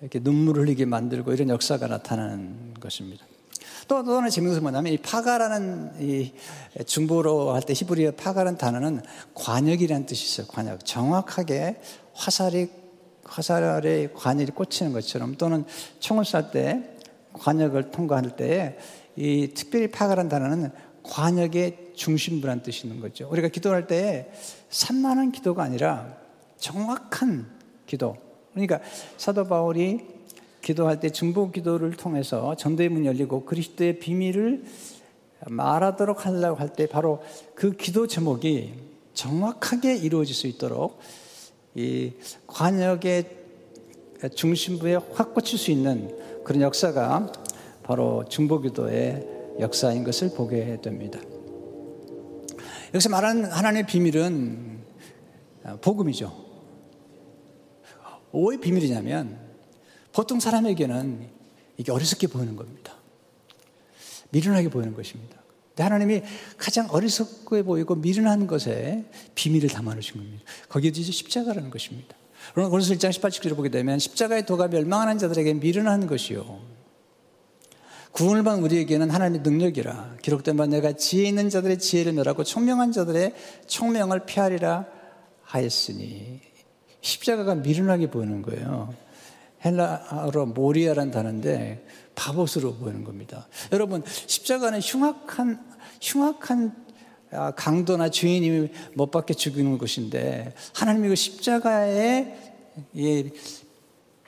이렇게 0.02 0.18
눈물을 0.18 0.64
흘리게 0.64 0.84
만들고 0.84 1.32
이런 1.32 1.48
역사가 1.48 1.86
나타나는 1.86 2.74
것입니다. 2.80 3.24
또, 3.86 4.02
또 4.02 4.16
하나 4.16 4.28
재밌는 4.28 4.50
것은 4.54 4.62
뭐냐면 4.62 4.92
이 4.92 4.96
파가라는 4.98 5.92
이 6.00 6.32
중보로 6.84 7.52
할 7.54 7.62
때 7.62 7.72
히브리어 7.72 8.12
파가라는 8.12 8.58
단어는 8.58 9.00
관역이라는 9.34 10.06
뜻이 10.06 10.24
있어요. 10.24 10.46
관역. 10.48 10.84
정확하게 10.84 11.80
화살이 12.14 12.68
화살에 13.24 14.08
관역이 14.12 14.50
꽂히는 14.50 14.92
것처럼 14.92 15.36
또는 15.36 15.64
총을 16.00 16.24
쏠때 16.24 16.96
관역을 17.34 17.92
통과할 17.92 18.34
때에 18.34 18.76
이 19.14 19.52
특별히 19.54 19.88
파가라는 19.88 20.28
단어는 20.28 20.70
관역의 21.04 21.92
중심부라는 21.94 22.64
뜻이 22.64 22.88
있는 22.88 23.00
거죠. 23.00 23.28
우리가 23.30 23.48
기도할 23.48 23.86
때 23.86 24.32
산만한 24.68 25.30
기도가 25.30 25.62
아니라 25.62 26.16
정확한 26.58 27.46
기도. 27.86 28.31
그러니까 28.52 28.80
사도 29.16 29.44
바울이 29.44 30.00
기도할 30.60 31.00
때 31.00 31.10
중보 31.10 31.50
기도를 31.50 31.92
통해서 31.92 32.54
전도의 32.54 32.88
문이 32.88 33.06
열리고 33.06 33.44
그리스도의 33.44 33.98
비밀을 33.98 34.64
말하도록 35.46 36.24
하려고 36.24 36.60
할 36.60 36.68
때 36.68 36.86
바로 36.86 37.20
그 37.54 37.72
기도 37.72 38.06
제목이 38.06 38.74
정확하게 39.14 39.96
이루어질 39.96 40.34
수 40.34 40.46
있도록 40.46 41.00
이 41.74 42.12
관역의 42.46 43.24
중심부에 44.34 44.94
확 45.14 45.34
꽂힐 45.34 45.58
수 45.58 45.70
있는 45.70 46.16
그런 46.44 46.62
역사가 46.62 47.32
바로 47.82 48.24
중보기도의 48.28 49.56
역사인 49.58 50.04
것을 50.04 50.30
보게 50.34 50.80
됩니다. 50.80 51.18
여기서 52.94 53.08
말하는 53.08 53.46
하나님의 53.46 53.86
비밀은 53.86 54.78
복음이죠. 55.80 56.51
왜 58.32 58.56
비밀이냐면 58.58 59.38
보통 60.12 60.40
사람에게는 60.40 61.28
이게 61.76 61.92
어리석게 61.92 62.28
보이는 62.28 62.56
겁니다. 62.56 62.94
미련하게 64.30 64.68
보이는 64.68 64.94
것입니다. 64.94 65.36
근데 65.70 65.82
하나님이 65.84 66.22
가장 66.58 66.86
어리석게 66.90 67.62
보이고 67.62 67.94
미련한 67.94 68.46
것에 68.46 69.04
비밀을 69.34 69.70
담아놓으신 69.70 70.14
겁니다. 70.14 70.42
거기에 70.68 70.90
이제 70.90 71.02
십자가라는 71.10 71.70
것입니다. 71.70 72.14
그러나 72.52 72.68
고린서 72.68 72.94
1장 72.94 73.12
18, 73.12 73.30
19절을 73.30 73.56
보게 73.56 73.68
되면 73.68 73.98
십자가의 73.98 74.44
도가 74.46 74.68
멸망하는 74.68 75.18
자들에게 75.18 75.54
미련한 75.54 76.06
것이요. 76.06 76.60
구원을 78.12 78.42
받은 78.42 78.62
우리에게는 78.62 79.10
하나님의 79.10 79.40
능력이라 79.40 80.16
기록된 80.20 80.56
바 80.58 80.66
내가 80.66 80.92
지혜 80.92 81.28
있는 81.28 81.48
자들의 81.48 81.78
지혜를 81.78 82.12
멸하고 82.12 82.44
총명한 82.44 82.92
자들의 82.92 83.34
총명을 83.66 84.26
피하리라 84.26 84.86
하였으니 85.44 86.40
십자가가 87.02 87.56
미련하게 87.56 88.10
보이는 88.10 88.40
거예요. 88.40 88.94
헬라어로 89.64 90.46
모리아란 90.46 91.10
단어인데 91.10 91.86
바보스러워 92.14 92.76
보이는 92.76 93.04
겁니다. 93.04 93.46
여러분 93.72 94.02
십자가는 94.06 94.80
흉악한 94.80 95.60
흉악한 96.00 96.82
아, 97.34 97.50
강도나 97.52 98.10
죄인이 98.10 98.68
못 98.94 99.10
박혀 99.10 99.32
죽이는 99.32 99.78
것인데 99.78 100.54
하나님이 100.74 101.08
그 101.08 101.14
십자가의 101.14 102.36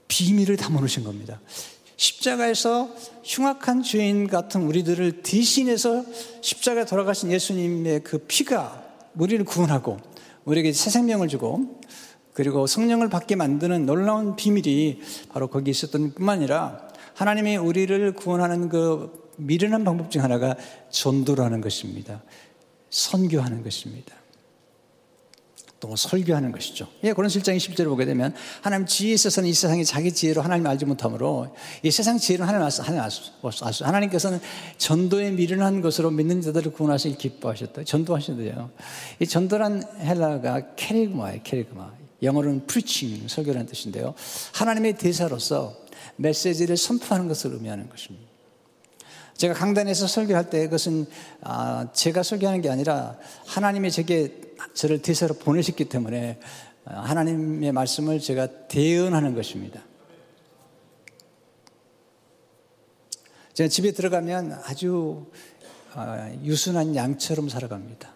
비밀을 0.08 0.56
담아놓으신 0.56 1.04
겁니다. 1.04 1.40
십자가에서 1.96 2.88
흉악한 3.22 3.82
죄인 3.82 4.26
같은 4.26 4.62
우리들을 4.62 5.22
대신해서 5.22 6.04
십자가에 6.40 6.86
돌아가신 6.86 7.30
예수님의 7.30 8.02
그 8.04 8.18
피가 8.18 8.82
우리를 9.14 9.44
구원하고 9.44 9.98
우리에게 10.44 10.72
새 10.72 10.90
생명을 10.90 11.28
주고 11.28 11.80
그리고 12.34 12.66
성령을 12.66 13.08
받게 13.08 13.36
만드는 13.36 13.86
놀라운 13.86 14.36
비밀이 14.36 15.00
바로 15.30 15.46
거기 15.48 15.70
있었던 15.70 16.14
뿐만 16.14 16.38
아니라 16.38 16.88
하나님이 17.14 17.56
우리를 17.56 18.12
구원하는 18.12 18.68
그 18.68 19.32
미련한 19.36 19.84
방법 19.84 20.10
중 20.10 20.22
하나가 20.22 20.56
전도라는 20.90 21.60
것입니다. 21.60 22.22
선교하는 22.90 23.62
것입니다. 23.62 24.14
또 25.80 25.94
설교하는 25.94 26.50
것이죠. 26.50 26.88
예, 27.02 27.12
그런 27.12 27.28
실장의 27.28 27.60
10절을 27.60 27.86
보게 27.86 28.04
되면 28.04 28.34
하나님 28.62 28.86
지혜에 28.86 29.14
있어서는 29.14 29.48
이 29.48 29.52
세상이 29.52 29.84
자기 29.84 30.12
지혜로 30.12 30.40
하나님을 30.40 30.70
알지 30.70 30.86
못하므로 30.86 31.54
이 31.82 31.90
세상 31.90 32.16
지혜로 32.16 32.44
하나님 32.44 32.64
알수, 32.64 32.82
하나님 32.82 33.02
알수, 33.02 33.84
하나님께서는 33.84 34.40
전도에 34.78 35.32
미련한 35.32 35.82
것으로 35.82 36.10
믿는 36.10 36.40
자들을 36.40 36.72
구원하시길 36.72 37.18
기뻐하셨다. 37.18 37.84
전도하셨대요. 37.84 38.70
이 39.20 39.26
전도란 39.26 39.82
헬라가 40.00 40.74
캐리그마예요, 40.76 41.40
캐리그마. 41.44 42.03
영어로는 42.24 42.66
preaching, 42.66 43.28
설교라는 43.28 43.66
뜻인데요. 43.66 44.14
하나님의 44.54 44.98
대사로서 44.98 45.76
메시지를 46.16 46.76
선포하는 46.76 47.28
것을 47.28 47.52
의미하는 47.52 47.88
것입니다. 47.88 48.34
제가 49.36 49.54
강단에서 49.54 50.06
설교할 50.06 50.48
때 50.48 50.64
그것은 50.64 51.06
아, 51.40 51.88
제가 51.92 52.22
설교하는 52.22 52.60
게 52.60 52.70
아니라 52.70 53.18
하나님이 53.46 53.90
제게 53.90 54.40
저를 54.74 55.02
대사로 55.02 55.34
보내셨기 55.34 55.86
때문에 55.86 56.38
아, 56.84 57.00
하나님의 57.00 57.72
말씀을 57.72 58.20
제가 58.20 58.68
대언하는 58.68 59.34
것입니다. 59.34 59.82
제가 63.54 63.68
집에 63.68 63.92
들어가면 63.92 64.52
아주 64.64 65.26
아, 65.94 66.30
유순한 66.42 66.94
양처럼 66.94 67.48
살아갑니다. 67.48 68.14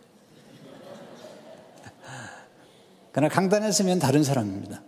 그러나 3.19 3.35
강단에 3.35 3.73
서면 3.73 3.99
다른 3.99 4.23
사람입니다. 4.23 4.81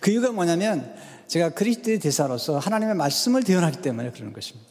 그 0.00 0.12
이유가 0.12 0.30
뭐냐면 0.30 0.94
제가 1.26 1.50
그리스도의 1.50 1.98
대사로서 1.98 2.60
하나님의 2.60 2.94
말씀을 2.94 3.42
대언하기 3.42 3.82
때문에 3.82 4.12
그러는 4.12 4.32
것입니다. 4.32 4.70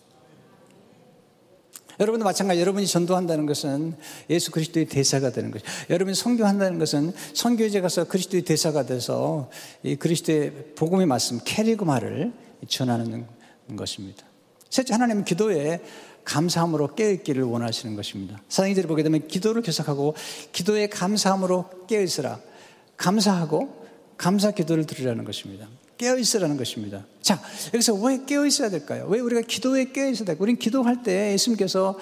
여러분도 2.00 2.24
마찬가지. 2.24 2.62
여러분이 2.62 2.88
전도한다는 2.88 3.46
것은 3.46 3.98
예수 4.30 4.52
그리스도의 4.52 4.86
대사가 4.86 5.32
되는 5.32 5.52
것이죠. 5.52 5.70
여러분이 5.90 6.16
선교한다는 6.16 6.80
것은 6.80 7.12
선교제 7.34 7.82
가서 7.82 8.06
그리스도의 8.06 8.44
대사가 8.44 8.86
돼서 8.86 9.50
이 9.84 9.98
그리스도의 9.98 10.76
복음의 10.78 11.08
말씀 11.08 11.42
캐리그마를 11.44 12.32
전하는 12.70 13.28
것입니다. 13.76 14.24
셋째 14.70 14.94
하나님은 14.94 15.26
기도에 15.26 15.82
감사함으로 16.30 16.94
깨어있기를 16.94 17.44
원하시는 17.44 17.96
것입니다. 17.96 18.40
사장님들이 18.50 18.88
보게 18.88 19.02
되면 19.02 19.28
기도를 19.28 19.64
계속하고 19.64 20.14
기도에 20.52 20.88
감사함으로 20.88 21.88
깨어있으라. 21.88 22.40
감사하고 22.98 23.88
감사 24.16 24.52
기도를 24.52 24.86
드리라는 24.86 25.24
것입니다. 25.26 25.68
깨어있으라는 25.98 26.56
것입니다. 26.56 27.04
자, 27.22 27.42
여기서 27.74 27.96
왜 27.96 28.26
깨어있어야 28.26 28.70
될까요? 28.70 29.08
왜 29.10 29.20
우리가 29.20 29.42
기도에 29.42 29.92
깨어있어야 29.92 30.26
될까요? 30.26 30.44
우리는 30.44 30.60
기도할 30.60 31.02
때 31.02 31.34
예수님께서 31.34 31.98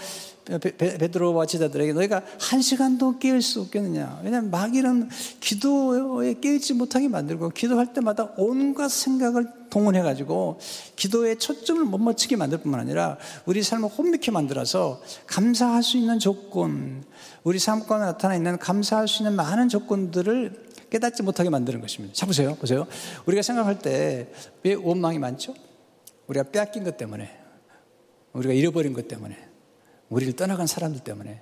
베드로와 0.48 1.46
제자들에게 1.46 1.94
너희가 1.94 2.24
한 2.40 2.62
시간도 2.62 3.20
깨울 3.20 3.42
수 3.42 3.62
없겠느냐. 3.62 4.22
왜냐하면 4.24 4.50
마귀는 4.52 5.10
기도에 5.40 6.40
깨있지 6.40 6.74
못하게 6.74 7.08
만들고 7.08 7.50
기도할 7.50 7.94
때마다 7.94 8.32
온갖 8.38 8.90
생각을 8.90 9.48
동원해가지고 9.70 10.60
기도에 10.96 11.36
초점을 11.36 11.84
못 11.84 11.98
맞추게 11.98 12.38
만들 12.38 12.60
뿐만 12.60 12.80
아니라 12.80 13.18
우리 13.46 13.62
삶을 13.62 13.90
혼미케 13.90 14.32
만들어서 14.32 15.02
감사할 15.26 15.84
수 15.84 15.98
있는 15.98 16.20
조건, 16.20 17.04
우리 17.44 17.60
삶 17.60 17.86
가운데 17.86 18.06
나타나 18.06 18.36
있는 18.36 18.58
감사할 18.58 19.08
수 19.08 19.24
있는 19.24 19.36
많은 19.36 19.70
조건들을 19.70 20.68
깨닫지 20.90 21.24
못하게 21.24 21.50
만드는 21.50 21.82
것입니다. 21.82 22.16
자, 22.16 22.26
보세요. 22.26 22.56
보세요. 22.56 22.88
우리가 23.26 23.42
생각할 23.42 23.80
때 23.80 24.32
왜 24.64 24.74
원망이 24.74 25.20
많죠? 25.20 25.54
우리가 26.28 26.50
빼앗긴 26.52 26.84
것 26.84 26.98
때문에, 26.98 27.30
우리가 28.34 28.54
잃어버린 28.54 28.94
것 28.94 29.08
때문에, 29.08 29.47
우리를 30.10 30.34
떠나간 30.34 30.68
사람들 30.68 31.04
때문에 31.04 31.42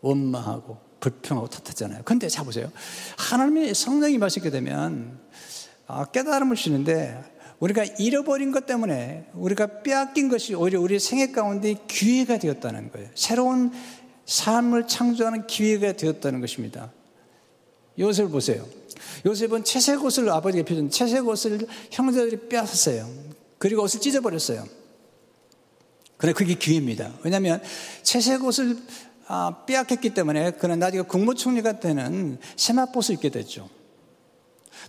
원망하고 0.00 0.78
불평하고 1.00 1.48
탓하잖아요. 1.48 2.02
근데 2.04 2.28
자 2.28 2.44
보세요. 2.44 2.70
하나님의 3.18 3.74
성령이 3.74 4.18
마시게 4.18 4.50
되면 4.50 5.20
아, 5.86 6.04
깨달음을 6.06 6.56
주는데 6.56 7.22
우리가 7.58 7.84
잃어버린 7.98 8.50
것 8.50 8.66
때문에 8.66 9.28
우리가 9.34 9.82
빼앗긴 9.82 10.28
것이 10.28 10.54
오히려 10.54 10.80
우리 10.80 10.98
생애 10.98 11.30
가운데 11.30 11.76
기회가 11.86 12.38
되었다는 12.38 12.90
거예요. 12.90 13.08
새로운 13.14 13.72
삶을 14.26 14.88
창조하는 14.88 15.46
기회가 15.46 15.92
되었다는 15.92 16.40
것입니다. 16.40 16.92
요셉을 17.98 18.30
보세요. 18.30 18.66
요셉은 19.26 19.64
채색 19.64 20.02
옷을 20.04 20.28
아버지가 20.30 20.62
입혀준 20.62 20.90
채색 20.90 21.26
옷을 21.26 21.66
형제들이 21.90 22.48
빼앗았어요. 22.48 23.08
그리고 23.58 23.82
옷을 23.82 24.00
찢어버렸어요. 24.00 24.64
그래 26.22 26.32
그게 26.32 26.54
기회입니다. 26.54 27.10
왜냐하면 27.24 27.60
채색 28.04 28.44
옷을 28.44 28.78
아, 29.26 29.64
빼앗겼기 29.66 30.10
때문에 30.10 30.52
그는 30.52 30.78
나중에 30.78 31.02
국무총리가 31.02 31.80
되는 31.80 32.38
세마포스 32.54 33.10
입게 33.10 33.28
됐죠. 33.28 33.68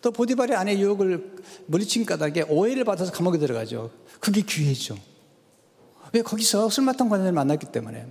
또 0.04 0.12
보디발의 0.12 0.56
아내 0.56 0.78
유혹을 0.78 1.38
물리친 1.66 2.06
까닭에 2.06 2.44
오해를 2.50 2.84
받아서 2.84 3.12
감옥에 3.12 3.40
들어가죠. 3.40 3.90
그게 4.20 4.42
기회죠. 4.42 4.96
왜 6.14 6.22
거기서 6.22 6.70
술 6.70 6.84
맡은 6.84 7.10
관계를 7.10 7.32
만났기 7.32 7.66
때문에. 7.72 8.06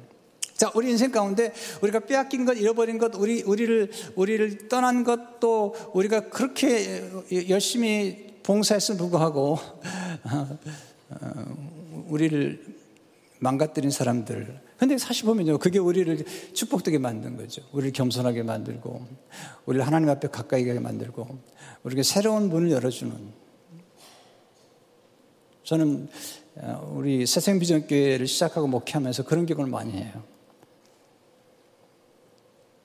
자, 0.57 0.73
우리 0.75 0.91
인생 0.91 1.13
가운데 1.13 1.53
우리가 1.81 2.01
빼앗긴 2.01 2.45
것, 2.45 2.55
잃어버린 2.55 2.99
것, 2.99 3.15
우리, 3.15 3.43
우리를, 3.43 3.93
우리를 4.17 4.67
떠난 4.67 5.05
것, 5.05 5.39
또 5.39 5.77
우리가 5.93 6.29
그렇게 6.29 7.09
열심히 7.49 8.35
봉사했음에 8.43 8.99
불구하고, 8.99 9.61
어, 10.25 10.59
우리를 12.09 12.72
망가뜨린 13.43 13.91
사람들. 13.91 14.61
근데 14.79 14.97
사실 14.99 15.27
보면요. 15.27 15.59
그게 15.59 15.81
우리를 15.81 16.25
축복되게 16.55 16.99
만든 16.99 17.37
거죠. 17.37 17.61
우리를 17.73 17.93
겸손하게 17.93 18.45
만들고, 18.45 19.05
우리를 19.67 19.85
하나님 19.85 20.09
앞에 20.11 20.29
가까이 20.29 20.65
가게 20.65 20.79
만들고, 20.79 21.27
우리에게 21.83 22.05
새로운 22.05 22.49
문을 22.49 22.71
열어주는. 22.71 23.43
저는 25.65 26.09
어, 26.55 26.95
우리 26.95 27.27
새생비전교회를 27.27 28.27
시작하고 28.27 28.69
목회하면서 28.69 29.25
그런 29.25 29.47
경험을 29.47 29.71
많이 29.71 29.93
해요. 29.93 30.23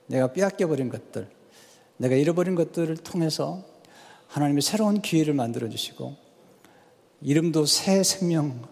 내가 0.06 0.32
빼앗겨버린 0.32 0.88
것들, 0.88 1.28
내가 1.98 2.16
잃어버린 2.16 2.56
것들을 2.56 2.96
통해서 2.96 3.62
하나님이 4.26 4.62
새로운 4.62 5.02
기회를 5.02 5.34
만들어 5.34 5.68
주시고, 5.68 6.16
이름도 7.20 7.66
새 7.66 8.02
생명, 8.02 8.66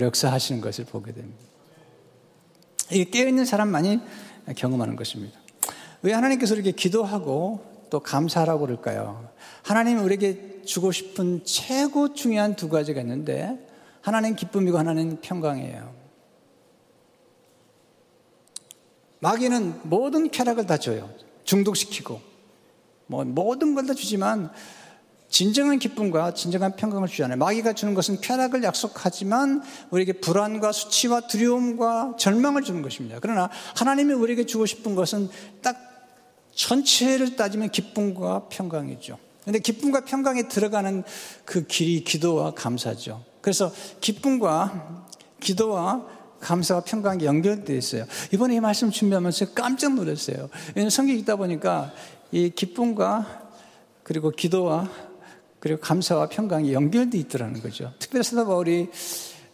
역사하시는 0.00 0.60
것을 0.60 0.84
보게 0.84 1.12
됩니다. 1.12 1.38
이게 2.90 3.04
깨어있는 3.04 3.44
사람만이 3.44 4.00
경험하는 4.56 4.96
것입니다. 4.96 5.38
왜 6.02 6.12
하나님께서 6.12 6.54
이렇게 6.54 6.72
기도하고 6.72 7.64
또 7.90 8.00
감사하라고 8.00 8.66
그럴까요? 8.66 9.28
하나님이 9.62 10.00
우리에게 10.00 10.62
주고 10.64 10.92
싶은 10.92 11.44
최고 11.44 12.14
중요한 12.14 12.56
두 12.56 12.68
가지가 12.68 13.00
있는데 13.02 13.58
하나는 14.00 14.34
기쁨이고 14.34 14.78
하나는 14.78 15.20
평강이에요. 15.20 15.94
마귀는 19.20 19.80
모든 19.84 20.30
쾌락을 20.30 20.66
다 20.66 20.76
줘요. 20.78 21.08
중독시키고 21.44 22.20
뭐 23.06 23.24
모든 23.24 23.74
걸 23.74 23.86
다 23.86 23.94
주지만 23.94 24.50
진정한 25.32 25.78
기쁨과 25.78 26.34
진정한 26.34 26.76
평강을 26.76 27.08
주지 27.08 27.24
않아요. 27.24 27.38
마귀가 27.38 27.72
주는 27.72 27.94
것은 27.94 28.20
쾌락을 28.20 28.62
약속하지만 28.62 29.62
우리에게 29.90 30.12
불안과 30.12 30.72
수치와 30.72 31.22
두려움과 31.22 32.16
절망을 32.18 32.62
주는 32.62 32.82
것입니다. 32.82 33.16
그러나 33.18 33.48
하나님이 33.74 34.12
우리에게 34.12 34.44
주고 34.44 34.66
싶은 34.66 34.94
것은 34.94 35.30
딱 35.62 35.74
전체를 36.54 37.34
따지면 37.34 37.70
기쁨과 37.70 38.48
평강이죠. 38.50 39.18
근데 39.44 39.58
기쁨과 39.58 40.04
평강에 40.04 40.48
들어가는 40.48 41.02
그 41.46 41.66
길이 41.66 42.04
기도와 42.04 42.52
감사죠. 42.52 43.24
그래서 43.40 43.72
기쁨과 44.02 45.06
기도와 45.40 46.06
감사와 46.40 46.82
평강이 46.82 47.24
연결되어 47.24 47.74
있어요. 47.74 48.04
이번에 48.34 48.56
이 48.56 48.60
말씀 48.60 48.90
준비하면서 48.90 49.54
깜짝 49.54 49.94
놀랐어요. 49.94 50.50
왜냐하면 50.74 50.90
성경 50.90 51.16
읽다 51.16 51.36
보니까 51.36 51.90
이 52.32 52.50
기쁨과 52.50 53.48
그리고 54.02 54.30
기도와 54.30 55.11
그리고 55.62 55.78
감사와 55.78 56.26
평강이 56.26 56.72
연결되어 56.72 57.20
있더라는 57.20 57.62
거죠. 57.62 57.92
특별히 58.00 58.24
사도 58.24 58.44
바울이 58.46 58.88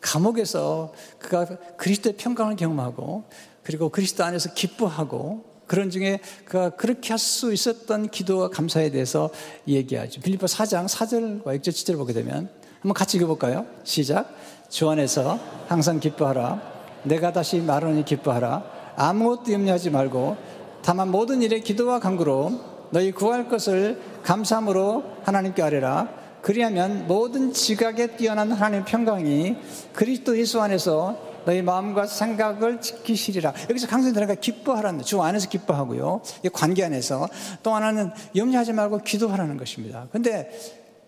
감옥에서 0.01 0.95
그가 1.19 1.45
그리스도의 1.77 2.17
평강을 2.17 2.57
경험하고 2.57 3.25
그리고 3.63 3.91
그리스도 3.91 4.25
안에서 4.25 4.55
기뻐하고 4.55 5.45
그런 5.67 5.91
중에 5.91 6.21
그가 6.47 6.71
그렇게 6.71 7.11
할 7.11 7.19
수 7.19 7.53
있었던 7.53 8.09
기도와 8.09 8.49
감사에 8.49 8.91
대해서 8.91 9.29
얘기하죠. 9.67 10.23
빌리포 10.23 10.47
4장 10.47 10.89
4절과 10.89 11.45
6절 11.45 11.69
7절 11.69 11.99
보게 11.99 12.15
되면 12.15 12.49
한번 12.81 12.95
같이 12.95 13.19
읽어볼까요? 13.19 13.67
시작. 13.85 14.35
주 14.71 14.89
안에서 14.89 15.39
항상 15.67 16.01
기뻐하라. 16.01 16.63
내가 17.03 17.35
다시 17.35 17.59
말하니 17.59 18.07
기뻐하라. 18.07 18.95
아무것도 18.97 19.53
염려하지 19.53 19.91
말고 19.91 20.39
다만 20.81 21.11
모든 21.11 21.43
일에 21.43 21.61
기도와 21.61 22.01
간구로 22.01 22.78
너희 22.91 23.13
구할 23.13 23.49
것을 23.49 24.01
감사함으로 24.23 25.05
하나님께 25.25 25.63
아뢰라. 25.63 26.09
그리하면 26.43 27.07
모든 27.07 27.53
지각에 27.53 28.17
뛰어난 28.17 28.53
하나님의 28.53 28.85
평강이 28.85 29.57
그리스도 29.93 30.39
예수 30.39 30.61
안에서 30.61 31.29
너희 31.45 31.63
마음과 31.63 32.07
생각을 32.07 32.81
지키시리라. 32.81 33.55
여기서 33.71 33.87
강선 33.87 34.13
들어가 34.13 34.35
기뻐하라는 34.35 35.03
주 35.03 35.23
안에서 35.23 35.49
기뻐하고요. 35.49 36.23
관계 36.53 36.85
안에서 36.85 37.29
또 37.63 37.75
하나는 37.75 38.11
염려하지 38.37 38.73
말고 38.75 38.99
기도하라는 38.99 39.57
것입니다. 39.57 40.09
근데 40.13 40.51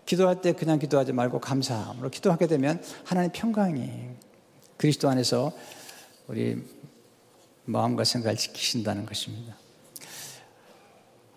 기도할 0.06 0.40
때 0.40 0.52
그냥 0.52 0.78
기도하지 0.78 1.12
말고 1.12 1.40
감사함으로 1.40 2.10
기도하게 2.10 2.46
되면 2.46 2.82
하나님의 3.04 3.32
평강이 3.32 3.90
그리스도 4.76 5.08
안에서 5.08 5.52
우리 6.26 6.56
마음과 7.66 8.04
생각을 8.04 8.36
지키신다는 8.36 9.06
것입니다. 9.06 9.59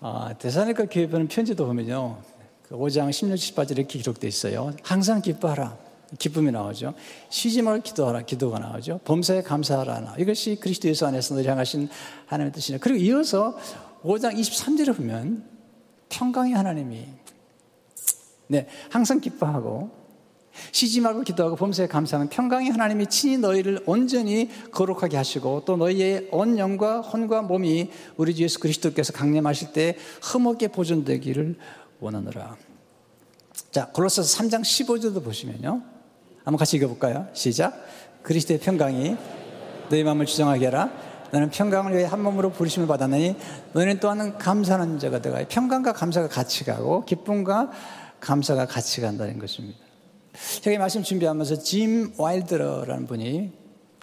아, 0.05 0.33
대사니까 0.37 0.87
교회 0.91 1.07
보는 1.07 1.29
편지도 1.29 1.65
보면요. 1.65 2.17
5장 2.69 3.09
16, 3.09 3.35
18절 3.35 3.77
이렇게 3.77 3.99
기록되어 3.99 4.27
있어요. 4.27 4.73
항상 4.83 5.21
기뻐하라. 5.21 5.77
기쁨이 6.19 6.51
나오죠. 6.51 6.93
쉬지 7.29 7.61
말고 7.61 7.83
기도하라. 7.83 8.23
기도가 8.23 8.59
나오죠. 8.59 8.99
범사에 9.05 9.43
감사하라. 9.43 10.15
이것이 10.19 10.57
그리스도 10.59 10.89
예수 10.89 11.05
안에서 11.05 11.35
너희 11.35 11.47
향하신 11.47 11.87
하나님의 12.25 12.51
뜻이네. 12.51 12.79
그리고 12.79 12.99
이어서 12.99 13.57
5장 14.03 14.37
23절에 14.37 14.93
보면 14.97 15.45
평강의 16.09 16.53
하나님이 16.53 17.05
네, 18.47 18.67
항상 18.89 19.21
기뻐하고 19.21 19.89
쉬지 20.71 21.01
말고 21.01 21.21
기도하고 21.21 21.55
범사에 21.55 21.87
감사하는 21.87 22.29
평강의 22.29 22.69
하나님이 22.69 23.07
친히 23.07 23.37
너희를 23.37 23.83
온전히 23.85 24.49
거룩하게 24.71 25.17
하시고 25.17 25.63
또 25.65 25.77
너희의 25.77 26.29
온 26.31 26.57
영과 26.57 27.01
혼과 27.01 27.41
몸이 27.41 27.89
우리 28.17 28.35
주 28.35 28.43
예수 28.43 28.59
그리스도께서 28.59 29.13
강림하실 29.13 29.73
때 29.73 29.97
흠없게 30.21 30.69
보존되기를 30.69 31.57
원하노라. 31.99 32.57
자, 33.71 33.87
골로새서 33.87 34.43
3장 34.43 34.61
15절도 34.61 35.23
보시면요. 35.23 35.81
한번 36.43 36.57
같이 36.57 36.77
읽어 36.77 36.87
볼까요? 36.87 37.27
시작. 37.33 37.73
그리스도의 38.23 38.59
평강이 38.59 39.15
너희 39.89 40.03
마음을 40.03 40.25
주정하게 40.25 40.65
하라. 40.65 40.91
너는 41.31 41.49
평강을 41.49 41.95
위해 41.95 42.05
한 42.05 42.21
몸으로 42.21 42.51
부르심을 42.51 42.87
받았느니 42.87 43.35
너희는 43.73 43.99
또한 43.99 44.37
감사하는 44.37 44.99
자가 44.99 45.19
되가 45.19 45.43
평강과 45.47 45.93
감사가 45.93 46.27
같이 46.27 46.63
가고 46.63 47.03
기쁨과 47.05 47.71
감사가 48.19 48.67
같이 48.67 49.01
간다는 49.01 49.39
것입니다. 49.39 49.82
제가 50.61 50.73
이 50.75 50.77
말씀 50.77 51.03
준비하면서 51.03 51.59
짐 51.59 52.13
와일드러라는 52.17 53.07
분이 53.07 53.51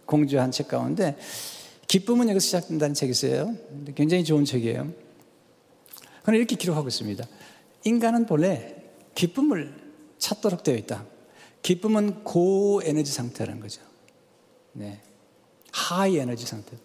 공주한 0.07 0.51
책 0.51 0.69
가운데 0.69 1.17
기쁨은 1.87 2.29
여기서 2.29 2.45
시작된다는 2.45 2.95
책이 2.95 3.11
있어요. 3.11 3.55
굉장히 3.95 4.25
좋은 4.25 4.45
책이에요. 4.45 4.93
그는 6.23 6.39
이렇게 6.39 6.57
기록하고 6.57 6.89
있습니다. 6.89 7.27
인간은 7.85 8.27
본래 8.27 8.77
기쁨을 9.15 9.75
찾도록 10.19 10.63
되어 10.63 10.77
있다. 10.77 11.05
기쁨은 11.63 12.25
고 12.25 12.81
에너지 12.85 13.13
상태라는 13.13 13.61
거죠. 13.61 13.83
네. 14.73 15.01
하이 15.73 16.19
에너지 16.19 16.47
상태. 16.47 16.77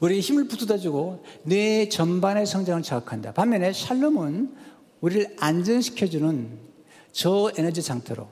우리의 0.00 0.20
힘을 0.20 0.48
북돋아주고 0.48 1.24
뇌 1.44 1.88
전반의 1.88 2.46
성장을 2.46 2.82
자극한다. 2.82 3.32
반면에 3.32 3.72
샬롬은 3.72 4.54
우리를 5.00 5.36
안전시켜주는 5.38 6.71
저 7.12 7.52
에너지 7.56 7.82
상태로 7.82 8.28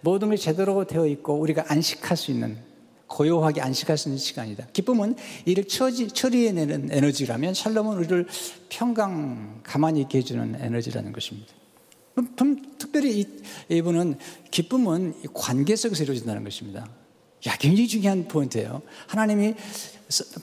모든 0.00 0.30
것이 0.30 0.42
제대로 0.44 0.84
되어 0.84 1.06
있고 1.06 1.38
우리가 1.38 1.66
안식할 1.68 2.16
수 2.16 2.30
있는 2.30 2.58
고요하게 3.06 3.60
안식할 3.60 3.96
수 3.96 4.08
있는 4.08 4.18
시간이다. 4.18 4.68
기쁨은 4.72 5.14
이를 5.44 5.64
처리, 5.68 6.08
처리해내는 6.08 6.88
에너지라면 6.90 7.54
샬롬은 7.54 7.96
우리를 7.98 8.26
평강, 8.70 9.60
가만히 9.62 10.00
있게 10.02 10.18
해주는 10.18 10.56
에너지라는 10.60 11.12
것입니다. 11.12 11.52
특별히 12.78 13.20
이, 13.20 13.26
이분은 13.68 14.18
기쁨은 14.50 15.14
관계 15.32 15.76
속에서 15.76 16.02
이루어진다는 16.04 16.44
것입니다. 16.44 16.88
야, 17.46 17.56
굉장히 17.58 17.86
중요한 17.88 18.26
포인트예요. 18.26 18.82
하나님이 19.06 19.54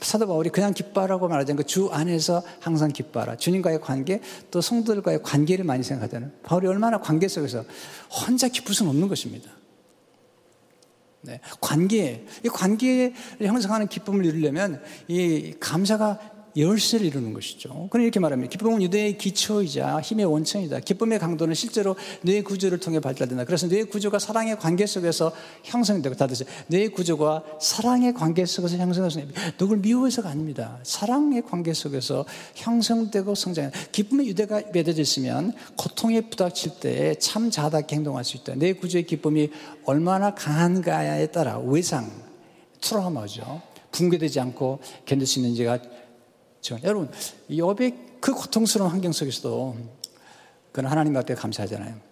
사도 0.02 0.28
바울이 0.28 0.50
그냥 0.50 0.74
기뻐하라고 0.74 1.28
말하지 1.28 1.54
않고 1.54 1.64
주 1.64 1.90
안에서 1.92 2.44
항상 2.60 2.92
기뻐하라. 2.92 3.38
주님과의 3.38 3.82
관계, 3.82 4.22
또 4.50 4.62
성도들과의 4.62 5.24
관계를 5.24 5.64
많이 5.64 5.84
생각하잖아요. 5.84 6.32
바울이 6.44 6.68
얼마나 6.68 7.00
관계 7.00 7.28
속에서 7.28 7.64
혼자 8.10 8.48
기쁠 8.48 8.74
수는 8.76 8.90
없는 8.90 9.08
것입니다. 9.08 9.50
네, 11.22 11.40
관계, 11.60 12.26
이 12.44 12.50
관계를 12.50 13.14
형성하는 13.42 13.88
기쁨을 13.88 14.26
이루려면 14.26 14.82
이 15.08 15.54
감사가 15.60 16.20
열쇠를 16.56 17.06
이루는 17.06 17.34
것이죠. 17.34 17.88
그럼 17.90 18.04
이렇게 18.04 18.20
말합니다. 18.20 18.50
기쁨은 18.50 18.82
유대의 18.82 19.18
기초이자 19.18 20.02
힘의 20.02 20.26
원천이다. 20.26 20.82
기쁨의 20.82 21.20
강도는 21.20 21.54
실제로 21.54 21.96
뇌 22.22 22.42
구조를 22.42 22.80
통해 22.80 23.00
발달된다. 23.00 23.46
그래서 23.46 23.68
뇌 23.68 23.84
구조가 23.84 24.20
사랑의 24.20 24.58
관계 24.60 24.86
속에서 24.86 25.32
형성되고 25.64 26.16
다듯이 26.16 26.46
뇌 26.68 26.88
구조가 26.90 27.44
사랑의 27.62 28.14
관계 28.14 28.46
속에서 28.46 28.78
형성돼서 28.78 29.22
누굴 29.58 29.78
미워해서가 29.78 30.30
아닙니다. 30.30 30.80
사랑의 30.84 31.44
관계 31.44 31.74
속에서 31.74 32.26
형성되고 32.56 33.36
성장해. 33.36 33.72
기쁨의 33.92 34.28
유대가 34.28 34.62
맺어져 34.74 35.02
있으면 35.02 35.54
고통에 35.78 36.22
부닥칠 36.22 36.80
때 36.80 37.16
참 37.20 37.50
자답게 37.50 37.96
행동할 37.96 38.24
수 38.24 38.38
있다. 38.38 38.56
뇌 38.56 38.74
구조의 38.74 39.06
기쁨이 39.06 39.50
얼마나 39.86 40.34
강한가에 40.34 41.28
따라 41.28 41.60
외상, 41.60 42.12
트라우마죠. 42.82 43.62
붕괴되지 43.92 44.40
않고 44.40 44.80
견딜 45.06 45.28
수 45.28 45.40
있는지가 45.40 45.80
저, 46.62 46.78
여러분, 46.84 47.12
욥의 47.50 48.22
그 48.22 48.34
고통스러운 48.34 48.92
환경 48.92 49.12
속에서도 49.12 49.76
그는 50.72 50.90
하나님 50.90 51.18
앞에 51.18 51.34
감사하잖아요. 51.36 52.12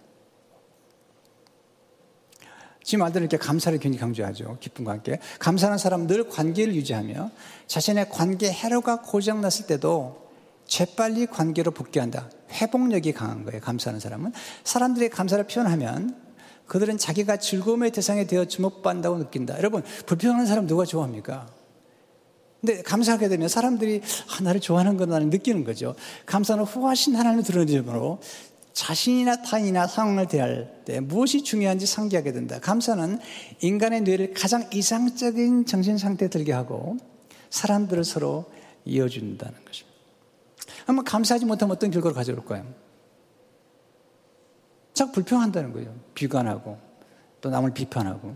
지금 2.82 3.04
아들은 3.04 3.28
이렇게 3.28 3.36
감사를 3.36 3.78
굉장히 3.78 4.00
강조하죠. 4.00 4.58
기쁨과 4.58 4.92
함께. 4.92 5.20
감사하는 5.38 5.78
사람은 5.78 6.08
늘 6.08 6.28
관계를 6.28 6.74
유지하며 6.74 7.30
자신의 7.68 8.10
관계 8.10 8.50
해로가 8.50 9.02
고장났을 9.02 9.66
때도 9.66 10.28
재빨리 10.66 11.26
관계로 11.26 11.70
복귀한다. 11.70 12.30
회복력이 12.50 13.12
강한 13.12 13.44
거예요. 13.44 13.60
감사하는 13.60 14.00
사람은. 14.00 14.32
사람들이 14.64 15.08
감사를 15.08 15.46
표현하면 15.46 16.16
그들은 16.66 16.98
자기가 16.98 17.36
즐거움의 17.36 17.90
대상이 17.92 18.26
되어 18.26 18.44
주목받는다고 18.44 19.18
느낀다. 19.18 19.56
여러분, 19.58 19.82
불평하는 20.06 20.46
사람 20.46 20.66
누가 20.66 20.84
좋아합니까? 20.84 21.59
근데 22.60 22.82
감사하게 22.82 23.28
되면 23.28 23.48
사람들이 23.48 24.02
아, 24.28 24.42
나를 24.42 24.60
좋아하는 24.60 24.96
건 24.96 25.08
나는 25.08 25.30
느끼는 25.30 25.64
거죠. 25.64 25.94
감사는 26.26 26.62
후하신 26.64 27.16
하나님을 27.16 27.42
드러내므로 27.44 28.20
자신이나 28.72 29.42
타인이나 29.42 29.86
상황을 29.86 30.28
대할 30.28 30.82
때 30.84 31.00
무엇이 31.00 31.42
중요한지 31.42 31.86
상기하게 31.86 32.32
된다. 32.32 32.58
감사는 32.60 33.18
인간의 33.60 34.02
뇌를 34.02 34.34
가장 34.34 34.68
이상적인 34.72 35.66
정신 35.66 35.98
상태에 35.98 36.28
들게 36.28 36.52
하고 36.52 36.96
사람들을 37.50 38.04
서로 38.04 38.50
이어준다는 38.84 39.64
것입니다. 39.64 39.98
한번 40.86 41.04
감사하지 41.04 41.46
못하면 41.46 41.74
어떤 41.74 41.90
결과를 41.90 42.14
가져올까요? 42.14 42.64
자꾸 44.92 45.12
불평한다는 45.12 45.72
거예요. 45.72 45.94
비관하고 46.14 46.78
또 47.40 47.50
남을 47.50 47.72
비판하고. 47.72 48.34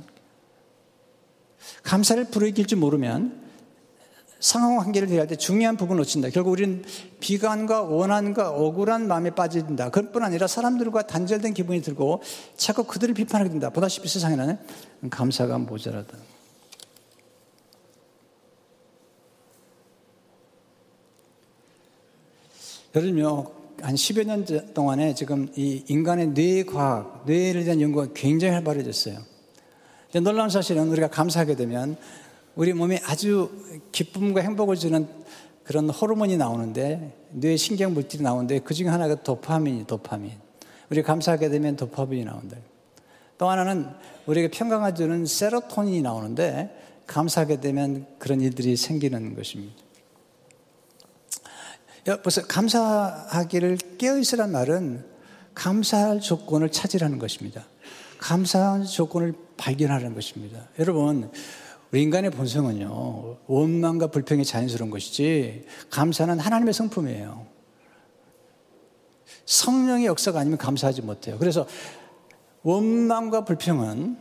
감사를 1.83 2.25
불이길 2.31 2.67
줄 2.67 2.79
모르면 2.79 3.44
상황 4.45 4.77
관계를 4.77 5.09
대할 5.09 5.27
때 5.27 5.37
중요한 5.37 5.79
부분을 5.79 6.01
놓친다. 6.01 6.29
결국 6.29 6.51
우리는 6.51 6.85
비관과 7.19 7.85
원한과 7.85 8.51
억울한 8.51 9.09
마음에 9.09 9.31
빠진다. 9.31 9.89
그것뿐 9.89 10.23
아니라 10.23 10.47
사람들과 10.47 11.07
단절된 11.07 11.55
기분이 11.55 11.81
들고 11.81 12.21
자꾸 12.55 12.85
그들을 12.85 13.15
비판하게 13.15 13.49
된다. 13.49 13.71
보다시피 13.71 14.07
세상에는 14.07 14.59
감사가 15.09 15.57
모자라다. 15.57 16.19
예를 22.97 23.15
들면 23.15 23.47
한 23.81 23.95
10여 23.95 24.27
년 24.27 24.75
동안에 24.75 25.15
지금 25.15 25.49
이 25.57 25.85
인간의 25.89 26.29
뇌과학, 26.29 27.23
뇌에 27.25 27.65
대한 27.65 27.81
연구가 27.81 28.09
굉장히 28.13 28.53
활발해졌어요. 28.53 29.21
놀라운 30.23 30.51
사실은 30.51 30.91
우리가 30.91 31.09
감사하게 31.09 31.57
되면 31.57 31.97
우리 32.57 32.73
몸에 32.73 33.01
아주 33.05 33.51
기쁨과 33.91 34.41
행복을 34.41 34.77
주는 34.77 35.09
그런 35.65 35.91
호르몬이 35.91 36.37
나오는데 36.37 37.27
뇌 37.31 37.57
신경 37.57 37.95
물질이 37.95 38.23
나오는데 38.23 38.61
그 38.61 38.75
중에 38.75 38.89
하나가 38.89 39.15
도파민이 39.15 39.87
도파민. 39.87 40.33
우리 40.91 41.03
감사하게 41.03 41.49
되면 41.49 41.77
도파민이 41.77 42.25
나온다. 42.25 42.57
또 43.39 43.49
하나는 43.49 43.89
우리가 44.27 44.49
평강을 44.53 44.95
주는 44.95 45.27
세로토닌이 45.27 46.03
나오는데 46.03 47.03
감사하게 47.07 47.61
되면 47.61 48.07
그런 48.19 48.41
일들이 48.41 48.77
생기는 48.77 49.35
것입니다. 49.35 49.75
벌써 52.23 52.47
감사하기를 52.47 53.79
깨어있으란 53.99 54.53
말은 54.53 55.05
감사할 55.55 56.21
조건을 56.21 56.71
찾으라는 56.71 57.19
것입니다. 57.19 57.65
감사한 58.19 58.85
조건을 58.85 59.35
발견하는 59.57 60.15
것입니다. 60.15 60.69
여러분, 60.79 61.31
인간의 61.93 62.31
본성은요, 62.31 63.39
원망과 63.47 64.09
불평이 64.09 64.45
자연스러운 64.45 64.91
것이지, 64.91 65.65
감사는 65.91 66.39
하나님의 66.39 66.75
성품이에요. 66.75 67.47
성령의 69.47 70.07
역사가 70.07 70.41
아니면 70.41 70.59
감사하지 70.59 71.03
못해요. 71.03 71.39
그래서 71.39 71.67
원망과 72.63 73.45
불평은 73.45 74.17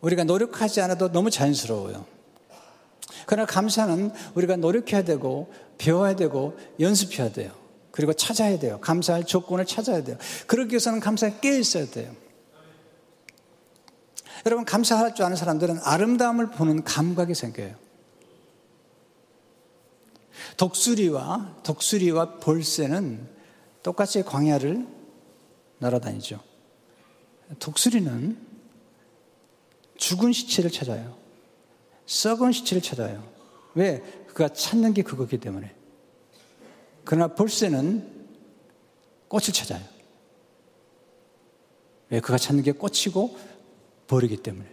우리가 0.00 0.24
노력하지 0.24 0.80
않아도 0.82 1.10
너무 1.10 1.30
자연스러워요. 1.30 2.04
그러나 3.26 3.46
감사는 3.46 4.12
우리가 4.34 4.56
노력해야 4.56 5.02
되고, 5.02 5.52
배워야 5.78 6.16
되고, 6.16 6.56
연습해야 6.78 7.32
돼요. 7.32 7.52
그리고 7.90 8.12
찾아야 8.12 8.58
돼요. 8.58 8.78
감사할 8.80 9.24
조건을 9.24 9.66
찾아야 9.66 10.04
돼요. 10.04 10.16
그러기 10.46 10.70
위해서는 10.72 11.00
감사에 11.00 11.34
깨어 11.40 11.58
있어야 11.58 11.86
돼요. 11.86 12.12
여러분, 14.46 14.64
감사할 14.64 15.14
줄 15.14 15.24
아는 15.24 15.36
사람들은 15.36 15.80
아름다움을 15.82 16.50
보는 16.50 16.84
감각이 16.84 17.34
생겨요. 17.34 17.74
독수리와, 20.56 21.56
독수리와 21.62 22.38
볼새는 22.38 23.28
똑같이 23.82 24.22
광야를 24.22 24.86
날아다니죠. 25.78 26.40
독수리는 27.58 28.38
죽은 29.96 30.32
시체를 30.32 30.70
찾아요. 30.70 31.16
썩은 32.06 32.52
시체를 32.52 32.82
찾아요. 32.82 33.22
왜? 33.74 34.00
그가 34.28 34.48
찾는 34.48 34.94
게 34.94 35.02
그거기 35.02 35.38
때문에. 35.38 35.74
그러나 37.04 37.28
볼새는 37.28 38.28
꽃을 39.28 39.52
찾아요. 39.52 39.82
왜? 42.08 42.20
그가 42.20 42.38
찾는 42.38 42.62
게 42.62 42.72
꽃이고 42.72 43.36
버리기 44.10 44.38
때문에. 44.38 44.68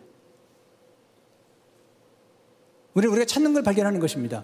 우리 2.95 3.07
우리가 3.07 3.25
찾는 3.25 3.53
걸 3.53 3.61
발견하는 3.61 3.99
것입니다. 3.99 4.43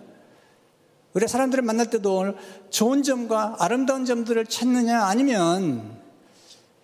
우리가 1.13 1.27
사람들을 1.27 1.63
만날 1.63 1.89
때도 1.89 2.35
좋은 2.69 3.01
점과 3.01 3.55
아름다운 3.59 4.05
점들을 4.05 4.45
찾느냐 4.45 5.05
아니면 5.05 5.99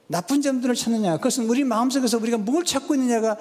나쁜 0.08 0.42
점들을 0.42 0.74
찾느냐 0.74 1.18
그것은 1.18 1.48
우리 1.48 1.64
마음속에서 1.64 2.18
우리가 2.18 2.40
뭘 2.40 2.66
찾고 2.66 2.96
있느냐가 2.96 3.38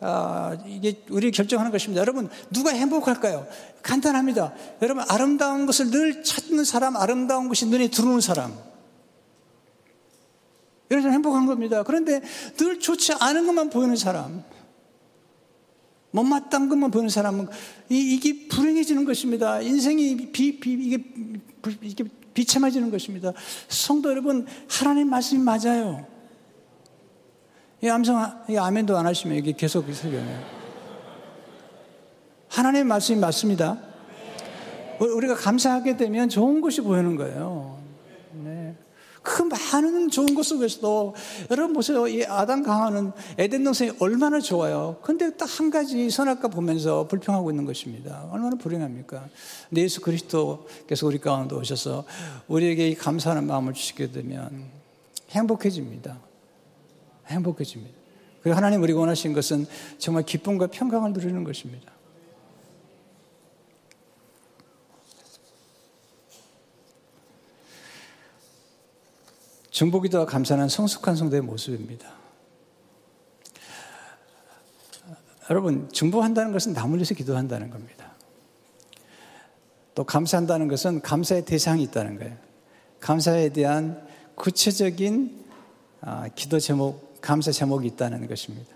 아, 0.00 0.56
이게 0.66 1.02
우리 1.10 1.30
결정하는 1.30 1.70
것입니다. 1.70 2.00
여러분 2.00 2.28
누가 2.52 2.70
행복할까요? 2.70 3.46
간단합니다. 3.82 4.52
여러분 4.82 5.04
아름다운 5.08 5.66
것을 5.66 5.90
늘 5.90 6.24
찾는 6.24 6.64
사람, 6.64 6.96
아름다운 6.96 7.48
것이 7.48 7.66
눈에 7.66 7.88
들어오는 7.88 8.20
사람. 8.20 8.67
이런 10.90 11.02
사람 11.02 11.14
행복한 11.14 11.46
겁니다. 11.46 11.82
그런데 11.82 12.20
늘 12.56 12.80
좋지 12.80 13.12
않은 13.20 13.46
것만 13.46 13.70
보이는 13.70 13.96
사람, 13.96 14.42
못마땅한 16.10 16.68
것만 16.68 16.90
보이는 16.90 17.08
사람은 17.08 17.48
이, 17.88 18.18
게 18.20 18.48
불행해지는 18.48 19.04
것입니다. 19.04 19.60
인생이 19.60 20.32
비, 20.32 20.58
비, 20.58 20.72
이게, 20.72 21.04
이게 21.82 22.04
비참해지는 22.32 22.90
것입니다. 22.90 23.32
성도 23.68 24.10
여러분, 24.10 24.46
하나님 24.68 25.10
말씀이 25.10 25.42
맞아요. 25.42 26.06
이 27.82 27.88
암성, 27.88 28.44
이 28.50 28.56
아멘도 28.56 28.96
안 28.96 29.06
하시면 29.06 29.36
이게 29.36 29.52
계속 29.52 29.92
설교네요. 29.92 30.58
하나님의 32.48 32.84
말씀이 32.84 33.20
맞습니다. 33.20 33.78
우리가 34.98 35.34
감사하게 35.34 35.96
되면 35.96 36.28
좋은 36.28 36.60
것이 36.60 36.80
보이는 36.80 37.14
거예요. 37.16 37.78
그 39.28 39.42
많은 39.42 40.08
좋은 40.08 40.34
것 40.34 40.46
속에서도 40.46 41.14
여러분 41.50 41.74
보세요. 41.74 42.08
이 42.08 42.24
아담 42.24 42.62
강화는 42.62 43.12
에덴 43.36 43.62
동생이 43.62 43.92
얼마나 43.98 44.40
좋아요. 44.40 44.96
근데 45.02 45.36
딱 45.36 45.48
한 45.58 45.70
가지 45.70 46.08
선악과 46.08 46.48
보면서 46.48 47.08
불평하고 47.08 47.50
있는 47.50 47.64
것입니다. 47.64 48.28
얼마나 48.30 48.56
불행합니까? 48.56 49.28
근데 49.68 49.82
예수 49.82 50.00
그리스도께서 50.00 51.06
우리 51.06 51.18
가운데 51.18 51.56
오셔서 51.56 52.04
우리에게 52.46 52.88
이 52.88 52.94
감사하는 52.94 53.46
마음을 53.46 53.72
주시게 53.72 54.12
되면 54.12 54.66
행복해집니다. 55.30 56.16
행복해집니다. 57.26 57.94
그 58.42 58.50
하나님 58.50 58.82
우리가 58.82 59.00
원하신 59.00 59.32
것은 59.32 59.66
정말 59.98 60.22
기쁨과 60.24 60.68
평강을 60.68 61.12
누리는 61.12 61.42
것입니다. 61.42 61.92
중보기도와 69.78 70.26
감사는 70.26 70.68
성숙한 70.68 71.14
성도의 71.14 71.40
모습입니다. 71.42 72.12
여러분, 75.50 75.88
중보한다는 75.92 76.50
것은 76.50 76.72
나물려서 76.72 77.14
기도한다는 77.14 77.70
겁니다. 77.70 78.12
또 79.94 80.02
감사한다는 80.02 80.66
것은 80.66 81.00
감사의 81.00 81.44
대상이 81.44 81.84
있다는 81.84 82.18
거예요. 82.18 82.36
감사에 82.98 83.50
대한 83.50 84.04
구체적인 84.34 85.44
아, 86.00 86.26
기도 86.34 86.58
제목, 86.58 87.20
감사 87.20 87.52
제목이 87.52 87.86
있다는 87.86 88.26
것입니다. 88.26 88.74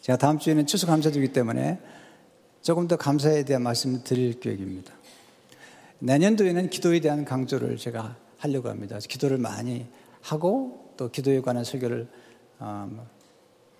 제가 0.00 0.18
다음 0.18 0.40
주에는 0.40 0.66
추수 0.66 0.84
감사주기 0.88 1.32
때문에 1.32 1.78
조금 2.60 2.88
더 2.88 2.96
감사에 2.96 3.44
대한 3.44 3.62
말씀을 3.62 4.02
드릴 4.02 4.40
계획입니다. 4.40 4.92
내년도에는 6.00 6.70
기도에 6.70 6.98
대한 6.98 7.24
강조를 7.24 7.76
제가 7.76 8.25
하려고 8.38 8.68
합니다. 8.68 8.98
기도를 8.98 9.38
많이 9.38 9.86
하고 10.22 10.92
또 10.96 11.10
기도에 11.10 11.40
관한 11.40 11.64
설교를 11.64 12.08
음, 12.60 13.00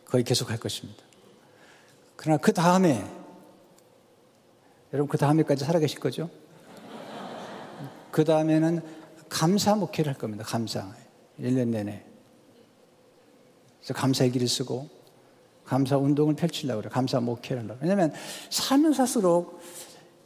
거의 0.04 0.24
계속 0.24 0.50
할 0.50 0.58
것입니다. 0.58 1.02
그러나 2.16 2.38
그 2.38 2.52
다음에 2.52 3.04
여러분 4.92 5.08
그 5.08 5.18
다음에까지 5.18 5.64
살아계실 5.64 6.00
거죠? 6.00 6.30
그 8.10 8.24
다음에는 8.24 8.80
감사 9.28 9.74
목회를 9.74 10.12
할 10.12 10.18
겁니다. 10.18 10.44
감사. 10.44 10.94
1년 11.38 11.68
내내. 11.68 12.02
그래서 13.80 13.94
감사의 13.94 14.30
길을 14.32 14.48
쓰고 14.48 14.88
감사 15.64 15.98
운동을 15.98 16.34
펼치려고 16.34 16.80
그래요. 16.80 16.90
감사 16.90 17.20
목회를 17.20 17.62
하려고. 17.62 17.80
왜냐하면 17.82 18.12
살면 18.50 18.94
살수록 18.94 19.60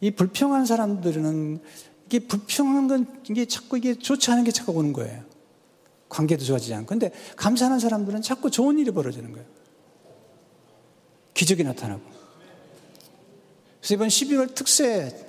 이 0.00 0.10
불평한 0.12 0.66
사람들은 0.66 1.62
이게 2.10 2.18
불평한 2.18 2.88
건 2.88 3.22
이게 3.30 3.44
자꾸 3.44 3.78
이게 3.78 3.94
좋지 3.94 4.32
않은 4.32 4.42
게 4.42 4.50
자꾸 4.50 4.72
오는 4.72 4.92
거예요. 4.92 5.22
관계도 6.08 6.44
좋아지지 6.44 6.74
않고. 6.74 6.88
근데 6.88 7.12
감사하는 7.36 7.78
사람들은 7.78 8.20
자꾸 8.20 8.50
좋은 8.50 8.80
일이 8.80 8.90
벌어지는 8.90 9.30
거예요. 9.30 9.46
기적이 11.34 11.62
나타나고. 11.62 12.02
그래서 13.78 13.94
이번 13.94 14.08
11월 14.08 14.52
특세 14.56 15.24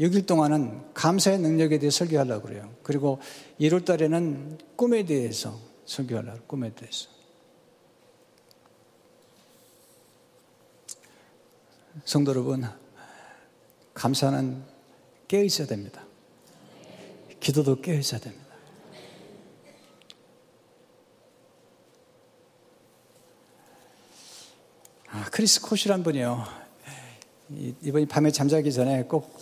6일 0.00 0.26
동안은 0.26 0.92
감사의 0.92 1.38
능력에 1.38 1.78
대해 1.78 1.90
설교하려고 1.90 2.48
그래요. 2.48 2.74
그리고 2.82 3.20
1월 3.60 3.84
달에는 3.84 4.58
꿈에 4.74 5.04
대해서 5.04 5.56
설교하려고 5.84 6.40
꿈에 6.48 6.74
대해서. 6.74 7.06
성도 12.04 12.32
여러분, 12.32 12.64
감사는 13.94 14.75
깨어 15.28 15.42
있어야 15.42 15.66
됩니다. 15.66 16.04
기도도 17.40 17.80
깨어 17.80 17.94
있어야 17.96 18.20
됩니다. 18.20 18.46
아, 25.08 25.24
크리스 25.30 25.60
코시란 25.62 26.02
분이요. 26.02 26.44
이번이 27.82 28.06
밤에 28.06 28.30
잠자기 28.30 28.72
전에 28.72 29.04
꼭 29.04 29.38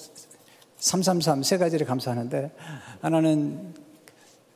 333 0.76 1.43
세 1.43 1.59
가지를 1.59 1.87
감사하는데 1.87 2.53
하나는 3.01 3.74
아, 3.76 3.84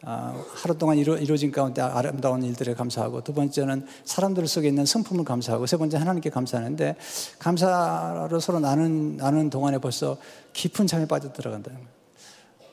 하루 0.02 0.78
동안 0.78 0.96
이루, 0.96 1.14
어진 1.14 1.50
가운데 1.50 1.82
아름다운 1.82 2.42
일들에 2.42 2.74
감사하고 2.74 3.24
두 3.24 3.34
번째는 3.34 3.86
사람들 4.04 4.46
속에 4.46 4.68
있는 4.68 4.86
성품을 4.86 5.24
감사하고 5.24 5.66
세 5.66 5.76
번째 5.76 5.96
하나님께 5.96 6.30
감사하는데 6.30 6.96
감사로 7.38 8.38
서로 8.38 8.60
나눈, 8.60 9.16
나누는 9.16 9.50
동안에 9.50 9.78
벌써 9.78 10.16
깊은 10.52 10.86
잠에 10.86 11.06
빠져 11.06 11.32
들어간다는 11.32 11.78
거예요. 11.78 11.92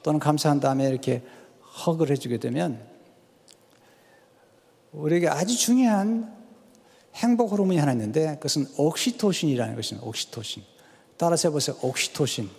또는 0.04 0.20
감사한 0.20 0.60
다음에 0.60 0.88
이렇게 0.88 1.24
허그를 1.86 2.12
해주게 2.12 2.38
되면 2.38 2.80
우리에게 4.92 5.28
아주 5.28 5.58
중요한 5.58 6.32
행복 7.16 7.52
호르몬이 7.52 7.78
하나 7.78 7.92
있는데 7.94 8.36
그것은 8.36 8.68
옥시토신이라는 8.78 9.76
것입니다. 9.76 10.08
옥시토신. 10.08 10.64
따라서 11.18 11.50
해보세요. 11.50 11.76
옥시토신. 11.82 12.50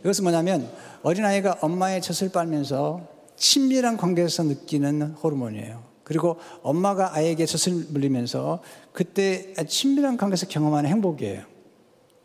이것은 0.00 0.24
뭐냐면 0.24 0.70
어린아이가 1.02 1.58
엄마의 1.60 2.00
젖을 2.00 2.30
빨면서 2.30 3.13
친밀한 3.44 3.98
관계에서 3.98 4.42
느끼는 4.44 5.02
호르몬이에요. 5.22 5.84
그리고 6.02 6.38
엄마가 6.62 7.14
아이에게 7.14 7.44
젖을 7.44 7.88
물리면서 7.90 8.62
그때 8.94 9.52
친밀한 9.68 10.16
관계에서 10.16 10.46
경험하는 10.46 10.88
행복이에요. 10.88 11.44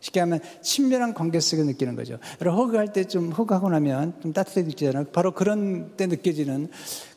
쉽게 0.00 0.20
하면 0.20 0.40
친밀한 0.62 1.12
관계 1.12 1.38
속에 1.38 1.62
느끼는 1.62 1.94
거죠. 1.94 2.18
여러분, 2.40 2.62
허그할 2.62 2.94
때 2.94 3.04
좀 3.04 3.32
허그하고 3.32 3.68
나면 3.68 4.18
좀 4.22 4.32
따뜻해 4.32 4.62
느끼잖아요. 4.62 5.08
바로 5.12 5.34
그런 5.34 5.94
때 5.98 6.06
느껴지는 6.06 6.70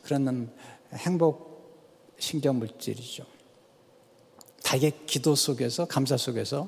그런 0.04 0.52
행복 0.96 2.14
신경 2.20 2.60
물질이죠. 2.60 3.24
다 4.64 4.76
이게 4.76 4.92
기도 5.06 5.34
속에서, 5.34 5.86
감사 5.86 6.18
속에서 6.18 6.68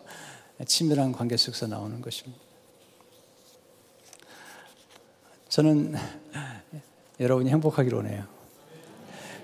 친밀한 0.65 1.11
관계 1.11 1.35
속에서 1.35 1.67
나오는 1.67 1.99
것입니다. 1.99 2.41
저는 5.49 5.95
여러분이 7.19 7.49
행복하기를 7.49 7.97
원해요. 7.97 8.23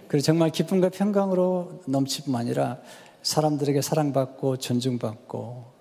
그리고 0.07 0.23
정말 0.23 0.49
기쁨과 0.49 0.89
평강으로 0.89 1.83
넘칠 1.85 2.25
뿐 2.25 2.35
아니라 2.35 2.79
사람들에게 3.23 3.81
사랑받고 3.81 4.57
존중받고 4.57 5.71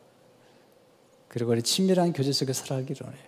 그리고 1.26 1.50
우리 1.52 1.62
친밀한 1.62 2.12
교제 2.12 2.32
속에 2.32 2.52
살아가기를 2.52 3.06
원해요. 3.06 3.24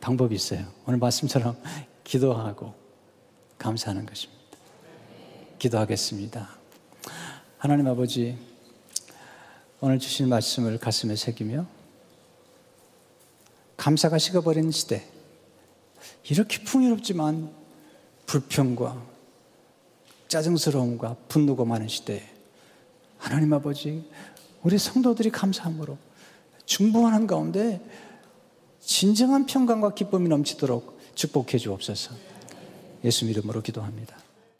방법이 0.00 0.34
있어요. 0.34 0.66
오늘 0.86 0.98
말씀처럼 0.98 1.56
기도하고 2.04 2.74
감사하는 3.58 4.06
것입니다. 4.06 4.42
기도하겠습니다. 5.58 6.48
하나님 7.58 7.88
아버지, 7.88 8.38
오늘 9.80 9.98
주신 9.98 10.28
말씀을 10.28 10.78
가슴에 10.78 11.16
새기며 11.16 11.66
감사가 13.76 14.18
식어버린 14.18 14.70
시대, 14.70 15.04
이렇게 16.28 16.62
풍요롭지만 16.62 17.52
불평과 18.26 19.00
짜증스러움과 20.28 21.16
분노가 21.28 21.64
많은 21.64 21.88
시대에 21.88 22.22
하나님 23.18 23.52
아버지 23.52 24.04
우리 24.62 24.78
성도들이 24.78 25.30
감사함으로 25.30 25.96
중보하는 26.64 27.26
가운데 27.26 27.80
진정한 28.80 29.46
평강과 29.46 29.94
기쁨이 29.94 30.28
넘치도록 30.28 30.98
축복해 31.14 31.58
주옵소서. 31.58 32.14
예수 33.04 33.24
이름으로 33.26 33.62
기도합니다. 33.62 34.25